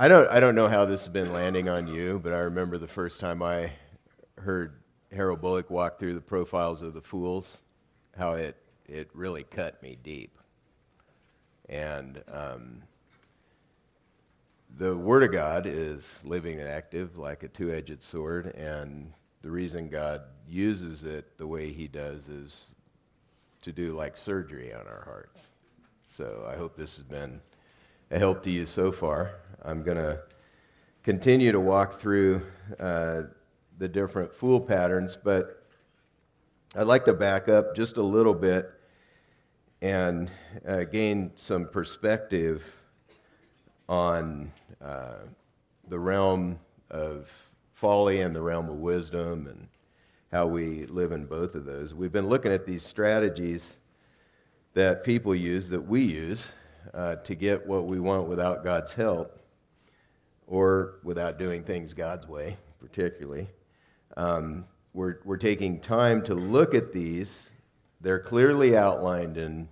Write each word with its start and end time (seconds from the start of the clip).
I 0.00 0.08
don't, 0.08 0.30
I 0.30 0.40
don't 0.40 0.54
know 0.54 0.66
how 0.66 0.86
this 0.86 1.02
has 1.02 1.12
been 1.12 1.30
landing 1.30 1.68
on 1.68 1.86
you, 1.86 2.22
but 2.24 2.32
I 2.32 2.38
remember 2.38 2.78
the 2.78 2.88
first 2.88 3.20
time 3.20 3.42
I 3.42 3.70
heard 4.38 4.80
Harold 5.12 5.42
Bullock 5.42 5.68
walk 5.68 5.98
through 5.98 6.14
the 6.14 6.22
profiles 6.22 6.80
of 6.80 6.94
the 6.94 7.02
fools, 7.02 7.58
how 8.16 8.32
it, 8.32 8.56
it 8.88 9.10
really 9.12 9.44
cut 9.44 9.82
me 9.82 9.98
deep. 10.02 10.38
And 11.68 12.22
um, 12.32 12.82
the 14.78 14.96
Word 14.96 15.22
of 15.22 15.32
God 15.32 15.66
is 15.66 16.22
living 16.24 16.58
and 16.58 16.66
active 16.70 17.18
like 17.18 17.42
a 17.42 17.48
two 17.48 17.70
edged 17.70 18.02
sword, 18.02 18.54
and 18.56 19.12
the 19.42 19.50
reason 19.50 19.90
God 19.90 20.22
uses 20.48 21.04
it 21.04 21.36
the 21.36 21.46
way 21.46 21.72
He 21.74 21.88
does 21.88 22.26
is 22.26 22.72
to 23.60 23.70
do 23.70 23.92
like 23.92 24.16
surgery 24.16 24.72
on 24.72 24.86
our 24.86 25.02
hearts. 25.04 25.42
So 26.06 26.48
I 26.50 26.56
hope 26.56 26.74
this 26.74 26.96
has 26.96 27.04
been 27.04 27.42
a 28.10 28.18
help 28.18 28.42
to 28.42 28.50
you 28.50 28.66
so 28.66 28.90
far. 28.90 29.36
I'm 29.62 29.82
going 29.82 29.96
to 29.96 30.20
continue 31.04 31.52
to 31.52 31.60
walk 31.60 32.00
through 32.00 32.42
uh, 32.78 33.22
the 33.78 33.88
different 33.88 34.34
fool 34.34 34.60
patterns, 34.60 35.16
but 35.22 35.64
I'd 36.74 36.86
like 36.88 37.04
to 37.04 37.12
back 37.12 37.48
up 37.48 37.76
just 37.76 37.96
a 37.98 38.02
little 38.02 38.34
bit 38.34 38.70
and 39.80 40.30
uh, 40.66 40.84
gain 40.84 41.30
some 41.36 41.66
perspective 41.66 42.64
on 43.88 44.52
uh, 44.84 45.18
the 45.88 45.98
realm 45.98 46.58
of 46.90 47.30
folly 47.74 48.20
and 48.22 48.34
the 48.34 48.42
realm 48.42 48.68
of 48.68 48.76
wisdom 48.76 49.46
and 49.46 49.68
how 50.32 50.46
we 50.46 50.86
live 50.86 51.12
in 51.12 51.26
both 51.26 51.54
of 51.54 51.64
those. 51.64 51.94
We've 51.94 52.12
been 52.12 52.28
looking 52.28 52.52
at 52.52 52.66
these 52.66 52.82
strategies 52.82 53.78
that 54.74 55.02
people 55.02 55.34
use, 55.34 55.68
that 55.70 55.80
we 55.80 56.02
use, 56.02 56.44
uh, 56.94 57.16
to 57.16 57.34
get 57.34 57.66
what 57.66 57.86
we 57.86 58.00
want 58.00 58.28
without 58.28 58.64
God's 58.64 58.92
help 58.92 59.40
or 60.46 60.98
without 61.04 61.38
doing 61.38 61.62
things 61.62 61.94
God's 61.94 62.26
way, 62.26 62.56
particularly. 62.80 63.48
Um, 64.16 64.64
we're, 64.92 65.18
we're 65.24 65.36
taking 65.36 65.80
time 65.80 66.22
to 66.24 66.34
look 66.34 66.74
at 66.74 66.92
these. 66.92 67.50
They're 68.00 68.18
clearly 68.18 68.76
outlined 68.76 69.36
in 69.36 69.68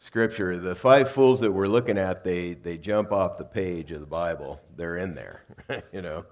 Scripture. 0.00 0.58
The 0.58 0.74
five 0.74 1.10
fools 1.10 1.38
that 1.40 1.52
we're 1.52 1.68
looking 1.68 1.96
at, 1.96 2.24
they, 2.24 2.54
they 2.54 2.76
jump 2.76 3.12
off 3.12 3.38
the 3.38 3.44
page 3.44 3.92
of 3.92 4.00
the 4.00 4.06
Bible. 4.06 4.60
They're 4.76 4.96
in 4.96 5.14
there, 5.14 5.44
you 5.92 6.02
know. 6.02 6.24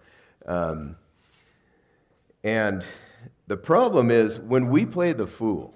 Um, 0.47 0.97
and 2.43 2.85
the 3.47 3.57
problem 3.57 4.11
is 4.11 4.41
when 4.41 4.69
we 4.69 4.87
play 4.87 5.13
the 5.13 5.27
fool, 5.27 5.75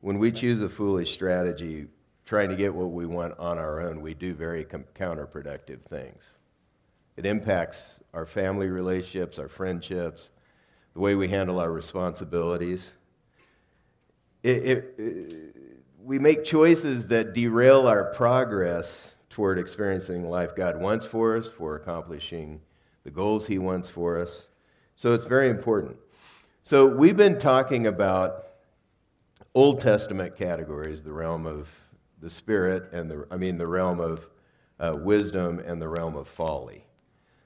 when 0.00 0.18
we 0.18 0.32
choose 0.32 0.62
a 0.62 0.68
foolish 0.68 1.12
strategy, 1.12 1.86
trying 2.24 2.48
to 2.48 2.56
get 2.56 2.74
what 2.74 2.90
we 2.90 3.06
want 3.06 3.38
on 3.38 3.58
our 3.58 3.80
own, 3.80 4.00
we 4.00 4.14
do 4.14 4.34
very 4.34 4.64
com- 4.64 4.84
counterproductive 4.94 5.82
things. 5.82 6.22
It 7.16 7.26
impacts 7.26 8.00
our 8.12 8.26
family 8.26 8.68
relationships, 8.68 9.38
our 9.38 9.48
friendships, 9.48 10.30
the 10.94 11.00
way 11.00 11.14
we 11.14 11.28
handle 11.28 11.60
our 11.60 11.70
responsibilities. 11.70 12.86
It, 14.42 14.56
it, 14.64 14.94
it, 14.98 15.56
we 16.02 16.18
make 16.18 16.44
choices 16.44 17.06
that 17.08 17.34
derail 17.34 17.86
our 17.86 18.04
progress 18.12 19.12
toward 19.30 19.58
experiencing 19.58 20.22
the 20.22 20.28
life 20.28 20.54
God 20.54 20.80
wants 20.80 21.06
for 21.06 21.36
us, 21.36 21.48
for 21.48 21.76
accomplishing 21.76 22.60
the 23.04 23.10
goals 23.10 23.46
He 23.46 23.58
wants 23.58 23.88
for 23.88 24.20
us. 24.20 24.46
So 24.96 25.12
it's 25.12 25.24
very 25.24 25.50
important. 25.50 25.96
So 26.62 26.86
we've 26.86 27.16
been 27.16 27.38
talking 27.38 27.86
about 27.86 28.46
Old 29.54 29.80
Testament 29.80 30.36
categories, 30.36 31.02
the 31.02 31.12
realm 31.12 31.46
of 31.46 31.68
the 32.24 32.30
spirit 32.30 32.90
and 32.90 33.10
the, 33.10 33.26
I 33.30 33.36
mean, 33.36 33.58
the 33.58 33.66
realm 33.66 34.00
of 34.00 34.26
uh, 34.80 34.96
wisdom 34.98 35.58
and 35.58 35.80
the 35.80 35.88
realm 35.88 36.16
of 36.16 36.26
folly. 36.26 36.86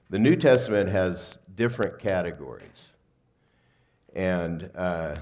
The 0.09 0.21
New 0.21 0.37
Testament 0.37 0.89
has 0.89 1.37
different 1.57 1.99
categories. 1.99 2.93
And 4.15 4.71
uh, 4.77 5.17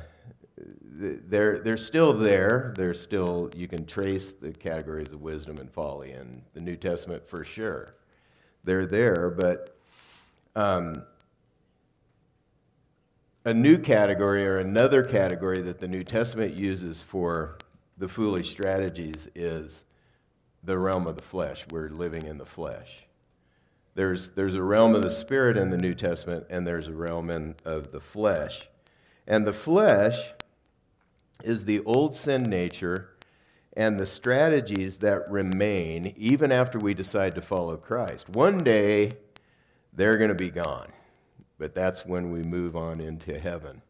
they're, 0.58 1.60
they're 1.60 1.78
still 1.78 2.12
there. 2.12 2.74
They're 2.76 2.92
still, 2.92 3.50
you 3.56 3.66
can 3.66 3.86
trace 3.86 4.30
the 4.30 4.52
categories 4.52 5.14
of 5.14 5.22
wisdom 5.22 5.56
and 5.56 5.72
folly 5.72 6.12
in 6.12 6.42
the 6.52 6.60
New 6.60 6.76
Testament 6.76 7.26
for 7.26 7.42
sure. 7.42 7.94
They're 8.62 8.84
there, 8.84 9.30
but 9.30 9.78
um, 10.54 11.02
a 13.46 13.54
new 13.54 13.78
category 13.78 14.46
or 14.46 14.58
another 14.58 15.02
category 15.02 15.62
that 15.62 15.78
the 15.78 15.88
New 15.88 16.04
Testament 16.04 16.54
uses 16.54 17.00
for 17.00 17.56
the 17.96 18.08
foolish 18.08 18.50
strategies 18.50 19.28
is 19.34 19.84
the 20.62 20.78
realm 20.78 21.06
of 21.06 21.16
the 21.16 21.22
flesh. 21.22 21.64
We're 21.70 21.88
living 21.88 22.26
in 22.26 22.38
the 22.38 22.46
flesh. 22.46 23.06
There's, 23.94 24.30
there's 24.30 24.54
a 24.54 24.62
realm 24.62 24.94
of 24.94 25.02
the 25.02 25.10
spirit 25.10 25.56
in 25.56 25.70
the 25.70 25.78
New 25.78 25.94
Testament, 25.94 26.46
and 26.50 26.66
there's 26.66 26.88
a 26.88 26.92
realm 26.92 27.30
in, 27.30 27.54
of 27.64 27.92
the 27.92 28.00
flesh. 28.00 28.68
And 29.26 29.46
the 29.46 29.54
flesh 29.54 30.30
is 31.42 31.64
the 31.64 31.82
old 31.84 32.14
sin 32.14 32.42
nature 32.44 33.10
and 33.74 33.98
the 33.98 34.06
strategies 34.06 34.96
that 34.96 35.30
remain 35.30 36.14
even 36.16 36.50
after 36.52 36.78
we 36.78 36.94
decide 36.94 37.34
to 37.34 37.42
follow 37.42 37.76
Christ. 37.76 38.28
One 38.28 38.64
day, 38.64 39.12
they're 39.92 40.18
going 40.18 40.28
to 40.28 40.34
be 40.34 40.50
gone, 40.50 40.92
but 41.58 41.74
that's 41.74 42.04
when 42.04 42.30
we 42.30 42.42
move 42.42 42.76
on 42.76 43.00
into 43.00 43.38
heaven. 43.38 43.82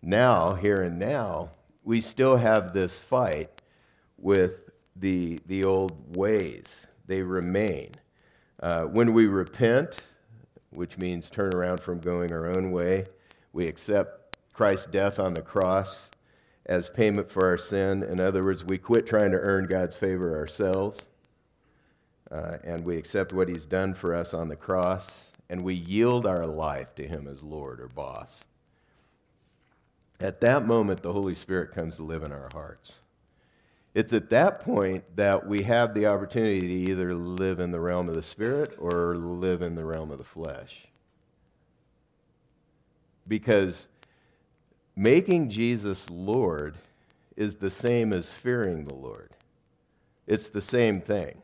Now, 0.00 0.54
here 0.54 0.82
and 0.82 0.98
now, 0.98 1.50
we 1.84 2.00
still 2.00 2.36
have 2.36 2.72
this 2.72 2.96
fight 2.96 3.60
with 4.18 4.70
the, 4.96 5.40
the 5.46 5.64
old 5.64 6.16
ways. 6.16 6.66
They 7.06 7.22
remain. 7.22 7.90
Uh, 8.60 8.84
when 8.84 9.12
we 9.12 9.26
repent, 9.26 10.00
which 10.70 10.96
means 10.96 11.28
turn 11.28 11.54
around 11.54 11.80
from 11.80 11.98
going 11.98 12.32
our 12.32 12.46
own 12.46 12.70
way, 12.70 13.06
we 13.52 13.66
accept 13.66 14.36
Christ's 14.52 14.86
death 14.86 15.18
on 15.18 15.34
the 15.34 15.42
cross 15.42 16.02
as 16.66 16.88
payment 16.88 17.30
for 17.30 17.46
our 17.46 17.58
sin. 17.58 18.02
In 18.02 18.20
other 18.20 18.44
words, 18.44 18.64
we 18.64 18.78
quit 18.78 19.06
trying 19.06 19.32
to 19.32 19.38
earn 19.38 19.66
God's 19.66 19.96
favor 19.96 20.36
ourselves, 20.36 21.08
uh, 22.30 22.58
and 22.62 22.84
we 22.84 22.96
accept 22.96 23.32
what 23.32 23.48
He's 23.48 23.64
done 23.64 23.94
for 23.94 24.14
us 24.14 24.32
on 24.32 24.48
the 24.48 24.56
cross, 24.56 25.32
and 25.50 25.64
we 25.64 25.74
yield 25.74 26.24
our 26.24 26.46
life 26.46 26.94
to 26.94 27.06
Him 27.06 27.26
as 27.26 27.42
Lord 27.42 27.80
or 27.80 27.88
boss. 27.88 28.40
At 30.22 30.40
that 30.42 30.64
moment, 30.64 31.02
the 31.02 31.12
Holy 31.12 31.34
Spirit 31.34 31.74
comes 31.74 31.96
to 31.96 32.04
live 32.04 32.22
in 32.22 32.30
our 32.30 32.48
hearts. 32.52 32.92
It's 33.92 34.12
at 34.12 34.30
that 34.30 34.60
point 34.60 35.16
that 35.16 35.48
we 35.48 35.64
have 35.64 35.94
the 35.94 36.06
opportunity 36.06 36.60
to 36.60 36.92
either 36.92 37.12
live 37.12 37.58
in 37.58 37.72
the 37.72 37.80
realm 37.80 38.08
of 38.08 38.14
the 38.14 38.22
Spirit 38.22 38.76
or 38.78 39.16
live 39.16 39.62
in 39.62 39.74
the 39.74 39.84
realm 39.84 40.12
of 40.12 40.18
the 40.18 40.24
flesh. 40.24 40.86
Because 43.26 43.88
making 44.94 45.50
Jesus 45.50 46.08
Lord 46.08 46.76
is 47.36 47.56
the 47.56 47.70
same 47.70 48.12
as 48.12 48.30
fearing 48.30 48.84
the 48.84 48.94
Lord. 48.94 49.30
It's 50.28 50.48
the 50.48 50.60
same 50.60 51.00
thing. 51.00 51.42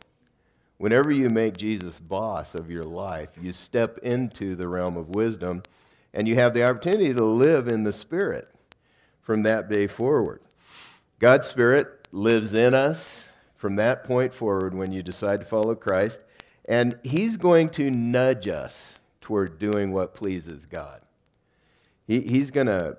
Whenever 0.76 1.10
you 1.10 1.28
make 1.30 1.56
Jesus 1.56 1.98
boss 1.98 2.54
of 2.54 2.70
your 2.70 2.84
life, 2.84 3.30
you 3.40 3.52
step 3.52 3.98
into 4.04 4.54
the 4.54 4.68
realm 4.68 4.96
of 4.96 5.08
wisdom 5.08 5.64
and 6.14 6.28
you 6.28 6.36
have 6.36 6.54
the 6.54 6.62
opportunity 6.62 7.12
to 7.12 7.24
live 7.24 7.66
in 7.66 7.82
the 7.82 7.92
Spirit 7.92 8.48
from 9.28 9.42
that 9.42 9.68
day 9.68 9.86
forward. 9.86 10.40
God's 11.18 11.46
Spirit 11.46 12.08
lives 12.12 12.54
in 12.54 12.72
us 12.72 13.24
from 13.56 13.76
that 13.76 14.02
point 14.02 14.32
forward 14.32 14.72
when 14.72 14.90
you 14.90 15.02
decide 15.02 15.40
to 15.40 15.44
follow 15.44 15.74
Christ, 15.74 16.22
and 16.64 16.98
He's 17.04 17.36
going 17.36 17.68
to 17.72 17.90
nudge 17.90 18.48
us 18.48 18.94
toward 19.20 19.58
doing 19.58 19.92
what 19.92 20.14
pleases 20.14 20.64
God. 20.64 21.02
He, 22.06 22.22
he's 22.22 22.50
going 22.50 22.68
to 22.68 22.96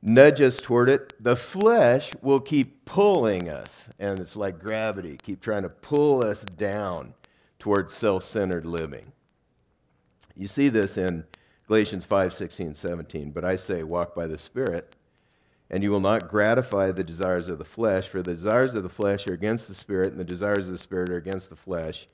nudge 0.00 0.40
us 0.40 0.60
toward 0.60 0.88
it. 0.88 1.12
The 1.18 1.34
flesh 1.34 2.12
will 2.22 2.38
keep 2.38 2.84
pulling 2.84 3.48
us, 3.48 3.82
and 3.98 4.20
it's 4.20 4.36
like 4.36 4.60
gravity, 4.60 5.18
keep 5.20 5.40
trying 5.40 5.64
to 5.64 5.68
pull 5.68 6.22
us 6.22 6.44
down 6.44 7.14
towards 7.58 7.92
self 7.92 8.22
centered 8.22 8.66
living. 8.66 9.10
You 10.36 10.46
see 10.46 10.68
this 10.68 10.96
in 10.96 11.24
Galatians 11.66 12.04
5 12.04 12.34
16, 12.34 12.74
17. 12.74 13.30
But 13.30 13.44
I 13.44 13.56
say, 13.56 13.82
walk 13.82 14.14
by 14.14 14.26
the 14.26 14.38
Spirit, 14.38 14.96
and 15.70 15.82
you 15.82 15.90
will 15.90 16.00
not 16.00 16.28
gratify 16.28 16.90
the 16.90 17.04
desires 17.04 17.48
of 17.48 17.58
the 17.58 17.64
flesh, 17.64 18.08
for 18.08 18.22
the 18.22 18.34
desires 18.34 18.74
of 18.74 18.82
the 18.82 18.88
flesh 18.88 19.26
are 19.26 19.34
against 19.34 19.68
the 19.68 19.74
Spirit, 19.74 20.10
and 20.10 20.20
the 20.20 20.24
desires 20.24 20.66
of 20.66 20.72
the 20.72 20.78
Spirit 20.78 21.10
are 21.10 21.16
against 21.16 21.50
the 21.50 21.56
flesh. 21.56 22.08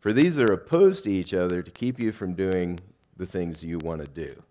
For 0.00 0.12
these 0.12 0.38
are 0.38 0.52
opposed 0.52 1.04
to 1.04 1.10
each 1.10 1.34
other 1.34 1.62
to 1.62 1.70
keep 1.70 1.98
you 1.98 2.12
from 2.12 2.34
doing 2.34 2.78
the 3.16 3.26
things 3.26 3.64
you 3.64 3.78
want 3.78 4.00
to 4.00 4.06
do. 4.06 4.42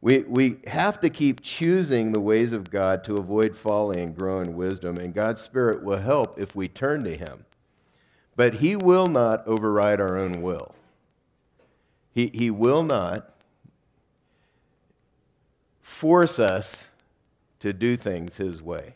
We, 0.00 0.18
we 0.20 0.56
have 0.66 1.00
to 1.00 1.08
keep 1.08 1.40
choosing 1.40 2.12
the 2.12 2.20
ways 2.20 2.52
of 2.52 2.70
God 2.70 3.04
to 3.04 3.16
avoid 3.16 3.56
folly 3.56 4.02
and 4.02 4.16
grow 4.16 4.40
in 4.40 4.54
wisdom, 4.54 4.98
and 4.98 5.14
God's 5.14 5.40
Spirit 5.40 5.82
will 5.82 5.98
help 5.98 6.38
if 6.38 6.54
we 6.54 6.68
turn 6.68 7.04
to 7.04 7.16
Him. 7.16 7.46
But 8.36 8.54
He 8.54 8.76
will 8.76 9.06
not 9.06 9.46
override 9.46 10.00
our 10.00 10.18
own 10.18 10.42
will. 10.42 10.74
He, 12.12 12.30
he 12.32 12.50
will 12.50 12.82
not 12.82 13.33
force 15.94 16.38
us 16.38 16.84
to 17.60 17.72
do 17.72 17.96
things 17.96 18.36
His 18.36 18.60
way. 18.60 18.94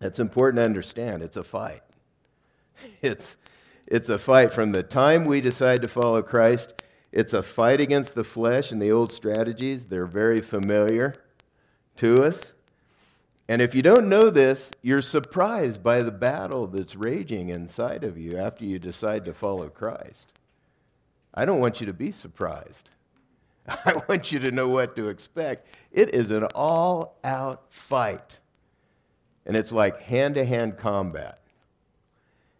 It's 0.00 0.20
important 0.20 0.60
to 0.60 0.64
understand 0.64 1.22
it's 1.22 1.36
a 1.36 1.44
fight. 1.44 1.82
It's, 3.00 3.36
It's 3.86 4.08
a 4.08 4.18
fight 4.18 4.52
from 4.52 4.72
the 4.72 4.82
time 4.82 5.24
we 5.24 5.40
decide 5.40 5.80
to 5.82 5.88
follow 5.88 6.22
Christ. 6.22 6.82
It's 7.12 7.32
a 7.32 7.42
fight 7.42 7.80
against 7.80 8.14
the 8.14 8.24
flesh 8.24 8.70
and 8.70 8.82
the 8.82 8.92
old 8.92 9.10
strategies. 9.10 9.84
They're 9.84 10.06
very 10.06 10.40
familiar 10.40 11.14
to 11.96 12.24
us. 12.24 12.52
And 13.48 13.62
if 13.62 13.74
you 13.74 13.82
don't 13.82 14.08
know 14.08 14.30
this, 14.30 14.70
you're 14.82 15.02
surprised 15.02 15.82
by 15.82 16.02
the 16.02 16.10
battle 16.10 16.66
that's 16.66 16.96
raging 16.96 17.50
inside 17.50 18.04
of 18.04 18.18
you 18.18 18.36
after 18.36 18.64
you 18.64 18.78
decide 18.78 19.24
to 19.26 19.34
follow 19.34 19.68
Christ. 19.68 20.32
I 21.32 21.44
don't 21.44 21.60
want 21.60 21.80
you 21.80 21.86
to 21.86 21.94
be 21.94 22.10
surprised. 22.10 22.90
I 23.68 24.00
want 24.08 24.32
you 24.32 24.38
to 24.40 24.50
know 24.50 24.68
what 24.68 24.96
to 24.96 25.08
expect. 25.08 25.66
It 25.90 26.14
is 26.14 26.30
an 26.30 26.44
all 26.54 27.18
out 27.24 27.64
fight. 27.70 28.38
And 29.46 29.56
it's 29.56 29.72
like 29.72 30.00
hand 30.02 30.34
to 30.34 30.44
hand 30.44 30.78
combat. 30.78 31.40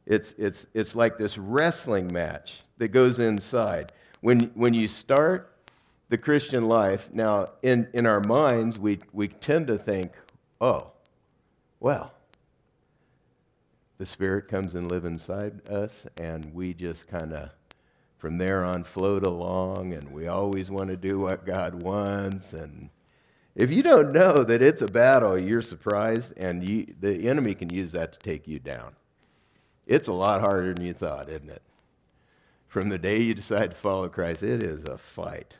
It's, 0.06 0.32
it's, 0.36 0.66
it's 0.74 0.94
like 0.94 1.16
this 1.16 1.38
wrestling 1.38 2.12
match 2.12 2.60
that 2.78 2.88
goes 2.88 3.18
inside. 3.18 3.92
When, 4.20 4.50
when 4.54 4.74
you 4.74 4.88
start 4.88 5.50
the 6.10 6.18
Christian 6.18 6.68
life, 6.68 7.08
now 7.12 7.50
in, 7.62 7.88
in 7.94 8.06
our 8.06 8.20
minds, 8.20 8.78
we, 8.78 9.00
we 9.12 9.28
tend 9.28 9.66
to 9.68 9.78
think, 9.78 10.12
oh, 10.60 10.90
well, 11.80 12.12
the 13.98 14.06
Spirit 14.06 14.48
comes 14.48 14.74
and 14.74 14.90
lives 14.90 15.06
inside 15.06 15.66
us, 15.68 16.06
and 16.16 16.52
we 16.52 16.74
just 16.74 17.06
kind 17.08 17.32
of, 17.32 17.50
from 18.24 18.38
there 18.38 18.64
on, 18.64 18.82
float 18.82 19.22
along, 19.22 19.92
and 19.92 20.10
we 20.10 20.28
always 20.28 20.70
want 20.70 20.88
to 20.88 20.96
do 20.96 21.18
what 21.18 21.44
God 21.44 21.74
wants. 21.74 22.54
And 22.54 22.88
if 23.54 23.70
you 23.70 23.82
don't 23.82 24.14
know 24.14 24.42
that 24.42 24.62
it's 24.62 24.80
a 24.80 24.86
battle, 24.86 25.38
you're 25.38 25.60
surprised, 25.60 26.32
and 26.38 26.66
you, 26.66 26.94
the 26.98 27.28
enemy 27.28 27.54
can 27.54 27.68
use 27.68 27.92
that 27.92 28.14
to 28.14 28.18
take 28.18 28.48
you 28.48 28.58
down. 28.58 28.96
It's 29.86 30.08
a 30.08 30.14
lot 30.14 30.40
harder 30.40 30.72
than 30.72 30.82
you 30.82 30.94
thought, 30.94 31.28
isn't 31.28 31.50
it? 31.50 31.60
From 32.66 32.88
the 32.88 32.96
day 32.96 33.20
you 33.20 33.34
decide 33.34 33.72
to 33.72 33.76
follow 33.76 34.08
Christ, 34.08 34.42
it 34.42 34.62
is 34.62 34.84
a 34.84 34.96
fight. 34.96 35.58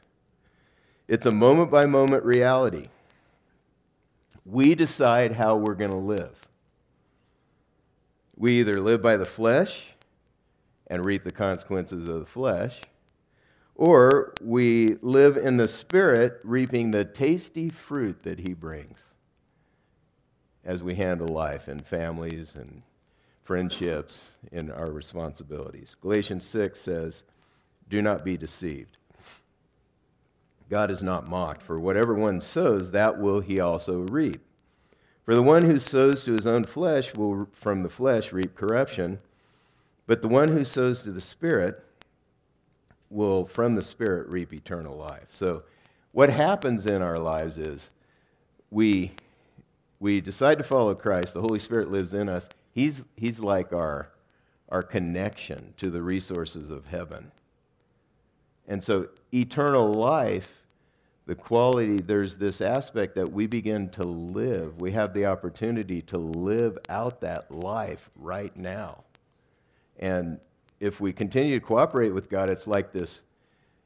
It's 1.07 1.27
a 1.27 1.31
moment 1.31 1.71
by 1.71 1.85
moment 1.85 2.25
reality. 2.25 2.87
We 4.47 4.75
decide 4.75 5.33
how 5.33 5.57
we're 5.57 5.75
going 5.75 5.91
to 5.91 5.97
live. 5.99 6.49
We 8.35 8.61
either 8.61 8.81
live 8.81 9.03
by 9.03 9.19
the 9.19 9.27
flesh 9.27 9.94
and 10.87 11.05
reap 11.05 11.25
the 11.25 11.33
consequences 11.33 12.09
of 12.09 12.21
the 12.21 12.27
flesh, 12.27 12.81
or 13.75 14.35
we 14.41 14.97
live 15.03 15.37
in 15.37 15.57
the 15.57 15.69
Spirit, 15.69 16.41
reaping 16.45 16.91
the 16.91 17.05
tasty 17.05 17.69
fruit 17.69 18.23
that 18.23 18.39
He 18.39 18.53
brings 18.53 18.99
as 20.65 20.83
we 20.83 20.95
handle 20.95 21.29
life 21.29 21.69
in 21.69 21.81
families 21.81 22.55
and 22.57 22.83
friendships 23.43 24.33
in 24.53 24.71
our 24.71 24.91
responsibilities. 24.91 25.97
Galatians 26.01 26.47
6 26.47 26.81
says, 26.81 27.23
Do 27.89 28.01
not 28.01 28.25
be 28.25 28.37
deceived. 28.37 28.97
God 30.71 30.91
is 30.91 31.03
not 31.03 31.29
mocked, 31.29 31.63
for 31.63 31.79
whatever 31.79 32.15
one 32.15 32.41
sows, 32.41 32.91
that 32.93 33.21
will 33.21 33.41
he 33.41 33.61
also 33.61 34.01
reap. 34.01 34.41
For 35.25 35.35
the 35.35 35.43
one 35.43 35.63
who 35.63 35.79
sows 35.79 36.25
to 36.25 36.33
his 36.33 36.47
own 36.47 36.65
flesh 36.65 37.15
will 37.15 37.49
from 37.53 37.83
the 37.83 37.91
flesh 37.91 38.33
reap 38.33 38.55
corruption, 38.55 39.19
but 40.07 40.23
the 40.23 40.29
one 40.29 40.49
who 40.49 40.65
sows 40.65 41.03
to 41.03 41.13
the 41.13 41.21
Spirit 41.21 41.83
will 43.11 43.47
from 43.47 43.75
the 43.75 43.83
Spirit 43.83 44.29
reap 44.29 44.53
eternal 44.53 44.97
life. 44.97 45.29
So, 45.33 45.63
what 46.13 46.31
happens 46.31 46.87
in 46.87 47.03
our 47.03 47.19
lives 47.19 47.59
is 47.59 47.91
we, 48.71 49.13
we 49.99 50.21
decide 50.21 50.59
to 50.59 50.65
follow 50.65 50.95
Christ, 50.95 51.35
the 51.35 51.41
Holy 51.41 51.59
Spirit 51.59 51.91
lives 51.91 52.15
in 52.15 52.29
us. 52.29 52.49
He's, 52.73 53.05
he's 53.17 53.41
like 53.41 53.73
our, 53.73 54.11
our 54.69 54.83
connection 54.83 55.75
to 55.79 55.91
the 55.91 56.03
resources 56.03 56.71
of 56.71 56.87
heaven. 56.87 57.33
And 58.69 58.83
so, 58.83 59.09
eternal 59.33 59.93
life, 59.93 60.65
the 61.27 61.35
quality, 61.35 61.99
there's 61.99 62.37
this 62.37 62.61
aspect 62.61 63.15
that 63.15 63.33
we 63.33 63.47
begin 63.47 63.89
to 63.91 64.05
live. 64.05 64.81
We 64.81 64.93
have 64.93 65.15
the 65.15 65.27
opportunity 65.27 66.03
to 66.03 66.19
live 66.19 66.79
out 66.89 67.21
that 67.23 67.51
life 67.51 68.11
right 68.17 68.55
now. 68.57 69.05
And 69.99 70.41
if 70.81 71.01
we 71.01 71.13
continue 71.13 71.59
to 71.59 71.65
cooperate 71.65 72.11
with 72.11 72.29
God, 72.29 72.51
it's 72.51 72.67
like 72.67 72.93
this 72.93 73.23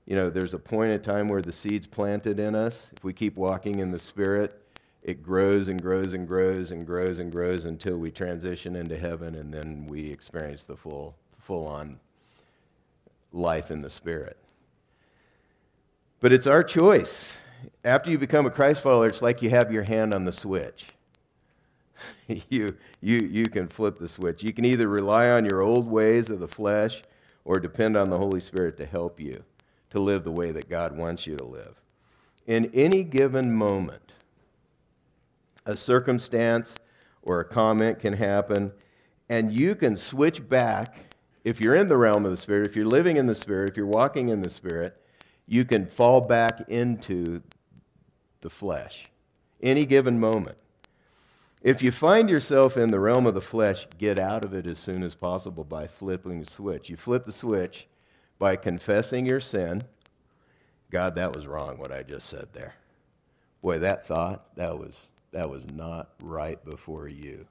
you 0.08 0.16
know, 0.16 0.30
there's 0.30 0.54
a 0.54 0.58
point 0.58 0.90
in 0.90 1.02
time 1.02 1.28
where 1.28 1.42
the 1.42 1.52
seed's 1.52 1.86
planted 1.86 2.40
in 2.40 2.54
us. 2.54 2.88
If 2.96 3.04
we 3.04 3.12
keep 3.12 3.36
walking 3.36 3.78
in 3.80 3.90
the 3.90 3.98
Spirit, 3.98 4.58
it 5.02 5.22
grows 5.22 5.68
and 5.68 5.80
grows 5.80 6.14
and 6.14 6.26
grows 6.26 6.70
and 6.70 6.86
grows 6.86 7.18
and 7.18 7.30
grows 7.30 7.66
until 7.66 7.98
we 7.98 8.10
transition 8.10 8.74
into 8.74 8.96
heaven 8.96 9.34
and 9.34 9.52
then 9.52 9.86
we 9.86 10.10
experience 10.10 10.64
the 10.64 10.76
full, 10.76 11.14
full 11.38 11.66
on 11.66 12.00
life 13.34 13.70
in 13.70 13.82
the 13.82 13.90
Spirit. 13.90 14.38
But 16.20 16.32
it's 16.32 16.46
our 16.46 16.64
choice. 16.64 17.36
After 17.84 18.10
you 18.10 18.16
become 18.16 18.46
a 18.46 18.50
Christ 18.50 18.80
follower, 18.80 19.08
it's 19.08 19.20
like 19.20 19.42
you 19.42 19.50
have 19.50 19.70
your 19.70 19.82
hand 19.82 20.14
on 20.14 20.24
the 20.24 20.32
switch. 20.32 20.86
you, 22.50 22.76
you, 23.00 23.18
you 23.18 23.46
can 23.46 23.68
flip 23.68 23.98
the 23.98 24.08
switch. 24.08 24.42
You 24.42 24.52
can 24.52 24.64
either 24.64 24.88
rely 24.88 25.30
on 25.30 25.44
your 25.44 25.60
old 25.60 25.86
ways 25.86 26.30
of 26.30 26.40
the 26.40 26.48
flesh 26.48 27.02
or 27.44 27.58
depend 27.58 27.96
on 27.96 28.10
the 28.10 28.18
Holy 28.18 28.40
Spirit 28.40 28.76
to 28.78 28.86
help 28.86 29.20
you 29.20 29.42
to 29.90 30.00
live 30.00 30.24
the 30.24 30.30
way 30.30 30.50
that 30.52 30.68
God 30.68 30.96
wants 30.96 31.26
you 31.26 31.36
to 31.36 31.44
live. 31.44 31.80
In 32.46 32.70
any 32.74 33.02
given 33.04 33.54
moment, 33.54 34.12
a 35.64 35.76
circumstance 35.76 36.74
or 37.22 37.40
a 37.40 37.44
comment 37.44 38.00
can 38.00 38.14
happen, 38.14 38.72
and 39.28 39.52
you 39.52 39.74
can 39.74 39.96
switch 39.96 40.48
back. 40.48 40.96
If 41.44 41.60
you're 41.60 41.76
in 41.76 41.88
the 41.88 41.96
realm 41.96 42.24
of 42.24 42.30
the 42.30 42.36
Spirit, 42.36 42.66
if 42.66 42.76
you're 42.76 42.86
living 42.86 43.16
in 43.16 43.26
the 43.26 43.34
Spirit, 43.34 43.70
if 43.70 43.76
you're 43.76 43.86
walking 43.86 44.28
in 44.28 44.42
the 44.42 44.50
Spirit, 44.50 45.00
you 45.46 45.64
can 45.64 45.86
fall 45.86 46.20
back 46.20 46.68
into 46.68 47.42
the 48.40 48.50
flesh 48.50 49.08
any 49.62 49.86
given 49.86 50.18
moment. 50.18 50.56
If 51.62 51.82
you 51.82 51.90
find 51.90 52.30
yourself 52.30 52.76
in 52.76 52.90
the 52.90 53.00
realm 53.00 53.26
of 53.26 53.34
the 53.34 53.40
flesh, 53.40 53.86
get 53.98 54.18
out 54.18 54.44
of 54.44 54.54
it 54.54 54.66
as 54.66 54.78
soon 54.78 55.02
as 55.02 55.14
possible 55.14 55.64
by 55.64 55.86
flipping 55.86 56.40
the 56.40 56.50
switch. 56.50 56.88
You 56.88 56.96
flip 56.96 57.24
the 57.24 57.32
switch 57.32 57.86
by 58.38 58.56
confessing 58.56 59.26
your 59.26 59.40
sin. 59.40 59.82
God, 60.90 61.16
that 61.16 61.34
was 61.34 61.46
wrong 61.46 61.78
what 61.78 61.92
I 61.92 62.02
just 62.02 62.28
said 62.28 62.48
there. 62.52 62.74
Boy, 63.60 63.80
that 63.80 64.06
thought, 64.06 64.54
that 64.56 64.78
was 64.78 65.10
that 65.32 65.50
was 65.50 65.66
not 65.70 66.10
right 66.22 66.64
before 66.64 67.08
you. 67.08 67.46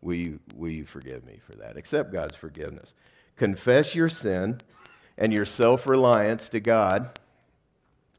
Will 0.00 0.14
you, 0.14 0.40
will 0.56 0.70
you 0.70 0.84
forgive 0.84 1.24
me 1.24 1.38
for 1.44 1.54
that? 1.56 1.76
Accept 1.76 2.12
God's 2.12 2.36
forgiveness. 2.36 2.94
Confess 3.36 3.94
your 3.94 4.08
sin 4.08 4.60
and 5.16 5.32
your 5.32 5.44
self 5.44 5.86
reliance 5.86 6.48
to 6.50 6.60
God, 6.60 7.18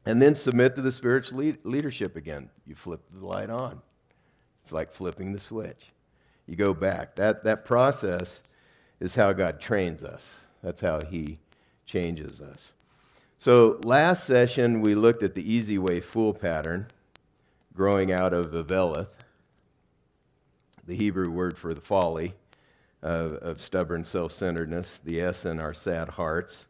and 0.06 0.20
then 0.20 0.34
submit 0.34 0.74
to 0.76 0.82
the 0.82 0.92
spiritual 0.92 1.38
lead- 1.38 1.64
leadership 1.64 2.16
again. 2.16 2.50
You 2.66 2.74
flip 2.74 3.00
the 3.12 3.24
light 3.24 3.50
on. 3.50 3.82
It's 4.64 4.72
like 4.72 4.94
flipping 4.94 5.34
the 5.34 5.38
switch. 5.38 5.92
You 6.46 6.56
go 6.56 6.72
back. 6.72 7.16
That, 7.16 7.44
that 7.44 7.66
process 7.66 8.42
is 8.98 9.14
how 9.14 9.34
God 9.34 9.60
trains 9.60 10.02
us, 10.02 10.36
that's 10.62 10.80
how 10.80 11.02
He 11.02 11.38
changes 11.84 12.40
us. 12.40 12.72
So, 13.38 13.78
last 13.84 14.24
session, 14.24 14.80
we 14.80 14.94
looked 14.94 15.22
at 15.22 15.34
the 15.34 15.52
easy 15.52 15.76
way 15.76 16.00
fool 16.00 16.32
pattern 16.32 16.86
growing 17.74 18.10
out 18.10 18.32
of 18.32 18.52
Aveleth, 18.52 19.08
the 20.86 20.96
Hebrew 20.96 21.30
word 21.30 21.58
for 21.58 21.74
the 21.74 21.82
folly 21.82 22.32
of, 23.02 23.34
of 23.34 23.60
stubborn 23.60 24.06
self 24.06 24.32
centeredness, 24.32 24.98
the 25.04 25.20
S 25.20 25.44
in 25.44 25.60
our 25.60 25.74
sad 25.74 26.08
hearts. 26.08 26.64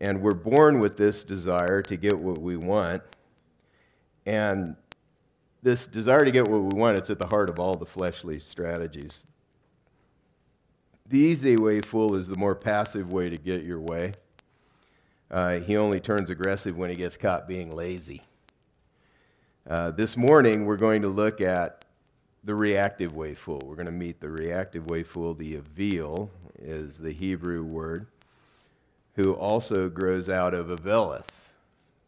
And 0.00 0.20
we're 0.20 0.34
born 0.34 0.80
with 0.80 0.96
this 0.96 1.22
desire 1.22 1.80
to 1.82 1.96
get 1.96 2.18
what 2.18 2.38
we 2.38 2.56
want. 2.56 3.04
And 4.26 4.74
this 5.62 5.86
desire 5.86 6.24
to 6.24 6.30
get 6.30 6.48
what 6.48 6.62
we 6.62 6.78
want, 6.78 6.98
it's 6.98 7.10
at 7.10 7.18
the 7.18 7.26
heart 7.26 7.50
of 7.50 7.58
all 7.58 7.74
the 7.74 7.86
fleshly 7.86 8.38
strategies. 8.38 9.24
The 11.08 11.18
easy 11.18 11.56
way 11.56 11.80
fool 11.80 12.14
is 12.14 12.28
the 12.28 12.36
more 12.36 12.54
passive 12.54 13.12
way 13.12 13.30
to 13.30 13.36
get 13.36 13.64
your 13.64 13.80
way. 13.80 14.14
Uh, 15.30 15.60
he 15.60 15.76
only 15.76 16.00
turns 16.00 16.30
aggressive 16.30 16.76
when 16.76 16.90
he 16.90 16.96
gets 16.96 17.16
caught 17.16 17.46
being 17.46 17.74
lazy. 17.74 18.22
Uh, 19.68 19.90
this 19.90 20.16
morning, 20.16 20.66
we're 20.66 20.76
going 20.76 21.02
to 21.02 21.08
look 21.08 21.40
at 21.40 21.84
the 22.44 22.54
reactive 22.54 23.14
way 23.14 23.34
fool. 23.34 23.60
We're 23.64 23.74
going 23.74 23.86
to 23.86 23.92
meet 23.92 24.20
the 24.20 24.30
reactive 24.30 24.88
way 24.88 25.02
fool. 25.02 25.34
The 25.34 25.56
avil 25.56 26.30
is 26.58 26.96
the 26.96 27.12
Hebrew 27.12 27.62
word, 27.62 28.06
who 29.16 29.34
also 29.34 29.88
grows 29.88 30.28
out 30.28 30.54
of 30.54 30.68
aveleth, 30.68 31.28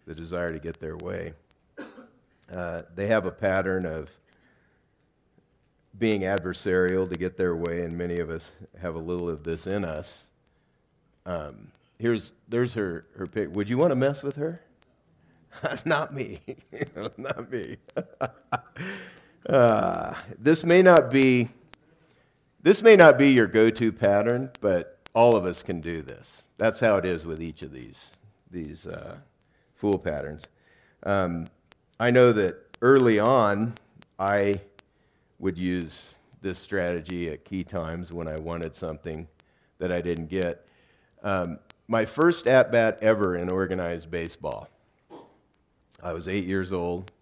the 0.06 0.14
desire 0.14 0.52
to 0.52 0.58
get 0.58 0.80
their 0.80 0.96
way. 0.96 1.34
Uh, 2.52 2.82
they 2.94 3.06
have 3.06 3.26
a 3.26 3.30
pattern 3.30 3.86
of 3.86 4.10
being 5.98 6.22
adversarial 6.22 7.08
to 7.08 7.16
get 7.16 7.36
their 7.36 7.56
way, 7.56 7.84
and 7.84 7.96
many 7.96 8.18
of 8.18 8.30
us 8.30 8.50
have 8.80 8.94
a 8.94 8.98
little 8.98 9.28
of 9.28 9.44
this 9.44 9.66
in 9.66 9.84
us. 9.84 10.18
Um, 11.24 11.70
here's 11.98 12.34
there's 12.48 12.74
her 12.74 13.06
her 13.16 13.26
pic. 13.26 13.54
Would 13.54 13.68
you 13.68 13.78
want 13.78 13.90
to 13.90 13.96
mess 13.96 14.22
with 14.22 14.36
her? 14.36 14.60
not 15.84 16.14
me. 16.14 16.40
not 17.16 17.50
me. 17.50 17.76
uh, 19.48 20.14
this 20.38 20.64
may 20.64 20.82
not 20.82 21.10
be 21.10 21.48
this 22.62 22.82
may 22.82 22.94
not 22.94 23.18
be 23.18 23.30
your 23.30 23.48
go-to 23.48 23.92
pattern, 23.92 24.50
but 24.60 24.98
all 25.14 25.34
of 25.36 25.44
us 25.44 25.62
can 25.62 25.80
do 25.80 26.02
this. 26.02 26.42
That's 26.58 26.78
how 26.78 26.96
it 26.96 27.04
is 27.04 27.26
with 27.26 27.42
each 27.42 27.62
of 27.62 27.72
these, 27.72 27.98
these 28.50 28.86
uh, 28.86 29.16
fool 29.74 29.98
patterns. 29.98 30.44
Um, 31.02 31.48
I 32.02 32.10
know 32.10 32.32
that 32.32 32.56
early 32.82 33.20
on, 33.20 33.74
I 34.18 34.60
would 35.38 35.56
use 35.56 36.18
this 36.40 36.58
strategy 36.58 37.30
at 37.30 37.44
key 37.44 37.62
times 37.62 38.12
when 38.12 38.26
I 38.26 38.38
wanted 38.38 38.74
something 38.74 39.28
that 39.78 39.92
I 39.92 40.00
didn't 40.00 40.26
get. 40.26 40.66
Um, 41.22 41.60
my 41.86 42.04
first 42.04 42.48
at 42.48 42.72
bat 42.72 42.98
ever 43.02 43.36
in 43.36 43.48
organized 43.48 44.10
baseball, 44.10 44.68
I 46.02 46.12
was 46.12 46.26
eight 46.26 46.44
years 46.44 46.72
old, 46.72 47.12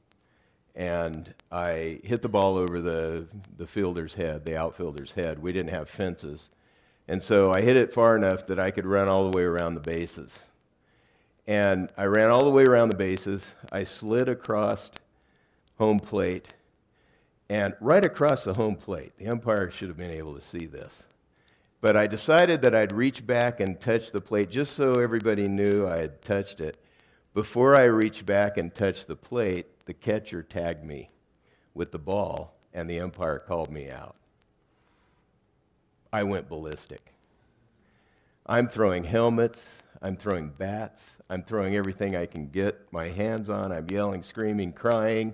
and 0.75 1.35
I 1.53 2.01
hit 2.03 2.23
the 2.23 2.31
ball 2.31 2.57
over 2.57 2.81
the, 2.81 3.27
the 3.59 3.67
fielder's 3.67 4.15
head, 4.15 4.47
the 4.47 4.57
outfielder's 4.57 5.13
head. 5.13 5.43
We 5.43 5.53
didn't 5.53 5.75
have 5.75 5.91
fences. 5.91 6.49
And 7.07 7.23
so 7.23 7.53
I 7.53 7.61
hit 7.61 7.77
it 7.77 7.93
far 7.93 8.17
enough 8.17 8.47
that 8.47 8.59
I 8.59 8.71
could 8.71 8.87
run 8.87 9.09
all 9.09 9.31
the 9.31 9.37
way 9.37 9.43
around 9.43 9.75
the 9.75 9.81
bases. 9.81 10.47
And 11.51 11.91
I 11.97 12.05
ran 12.05 12.31
all 12.31 12.45
the 12.45 12.51
way 12.53 12.63
around 12.63 12.91
the 12.91 12.97
bases. 12.97 13.55
I 13.73 13.83
slid 13.83 14.29
across 14.29 14.93
home 15.79 15.99
plate. 15.99 16.55
And 17.49 17.75
right 17.81 18.05
across 18.05 18.45
the 18.45 18.55
home 18.55 18.77
plate, 18.77 19.15
the 19.19 19.27
umpire 19.27 19.69
should 19.69 19.89
have 19.89 19.97
been 19.97 20.13
able 20.13 20.37
to 20.37 20.41
see 20.41 20.67
this. 20.67 21.07
But 21.81 21.97
I 21.97 22.07
decided 22.07 22.63
that 22.63 22.77
I'd 22.77 22.93
reach 22.93 23.27
back 23.27 23.59
and 23.59 23.81
touch 23.81 24.13
the 24.13 24.21
plate 24.21 24.49
just 24.49 24.75
so 24.75 25.01
everybody 25.01 25.49
knew 25.49 25.89
I 25.89 25.97
had 25.97 26.23
touched 26.23 26.61
it. 26.61 26.77
Before 27.35 27.75
I 27.75 27.83
reached 27.83 28.25
back 28.25 28.57
and 28.57 28.73
touched 28.73 29.09
the 29.09 29.17
plate, 29.17 29.67
the 29.87 29.95
catcher 29.95 30.45
tagged 30.45 30.85
me 30.85 31.11
with 31.75 31.91
the 31.91 31.99
ball, 31.99 32.55
and 32.73 32.89
the 32.89 33.01
umpire 33.01 33.41
called 33.41 33.73
me 33.73 33.91
out. 33.91 34.15
I 36.13 36.23
went 36.23 36.49
ballistic. 36.49 37.13
I'm 38.47 38.69
throwing 38.69 39.03
helmets, 39.03 39.69
I'm 40.01 40.17
throwing 40.17 40.51
bats, 40.51 41.11
I'm 41.31 41.45
throwing 41.45 41.77
everything 41.77 42.17
I 42.17 42.27
can 42.27 42.49
get 42.49 42.93
my 42.93 43.09
hands 43.09 43.49
on. 43.49 43.71
I'm 43.71 43.89
yelling, 43.89 44.25
screaming, 44.25 44.73
crying. 44.73 45.33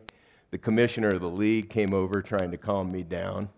The 0.50 0.58
commissioner 0.58 1.14
of 1.14 1.22
the 1.22 1.30
league 1.30 1.70
came 1.70 1.94
over 1.94 2.20
trying 2.20 2.50
to 2.50 2.58
calm 2.58 2.92
me 2.92 3.02
down. 3.02 3.48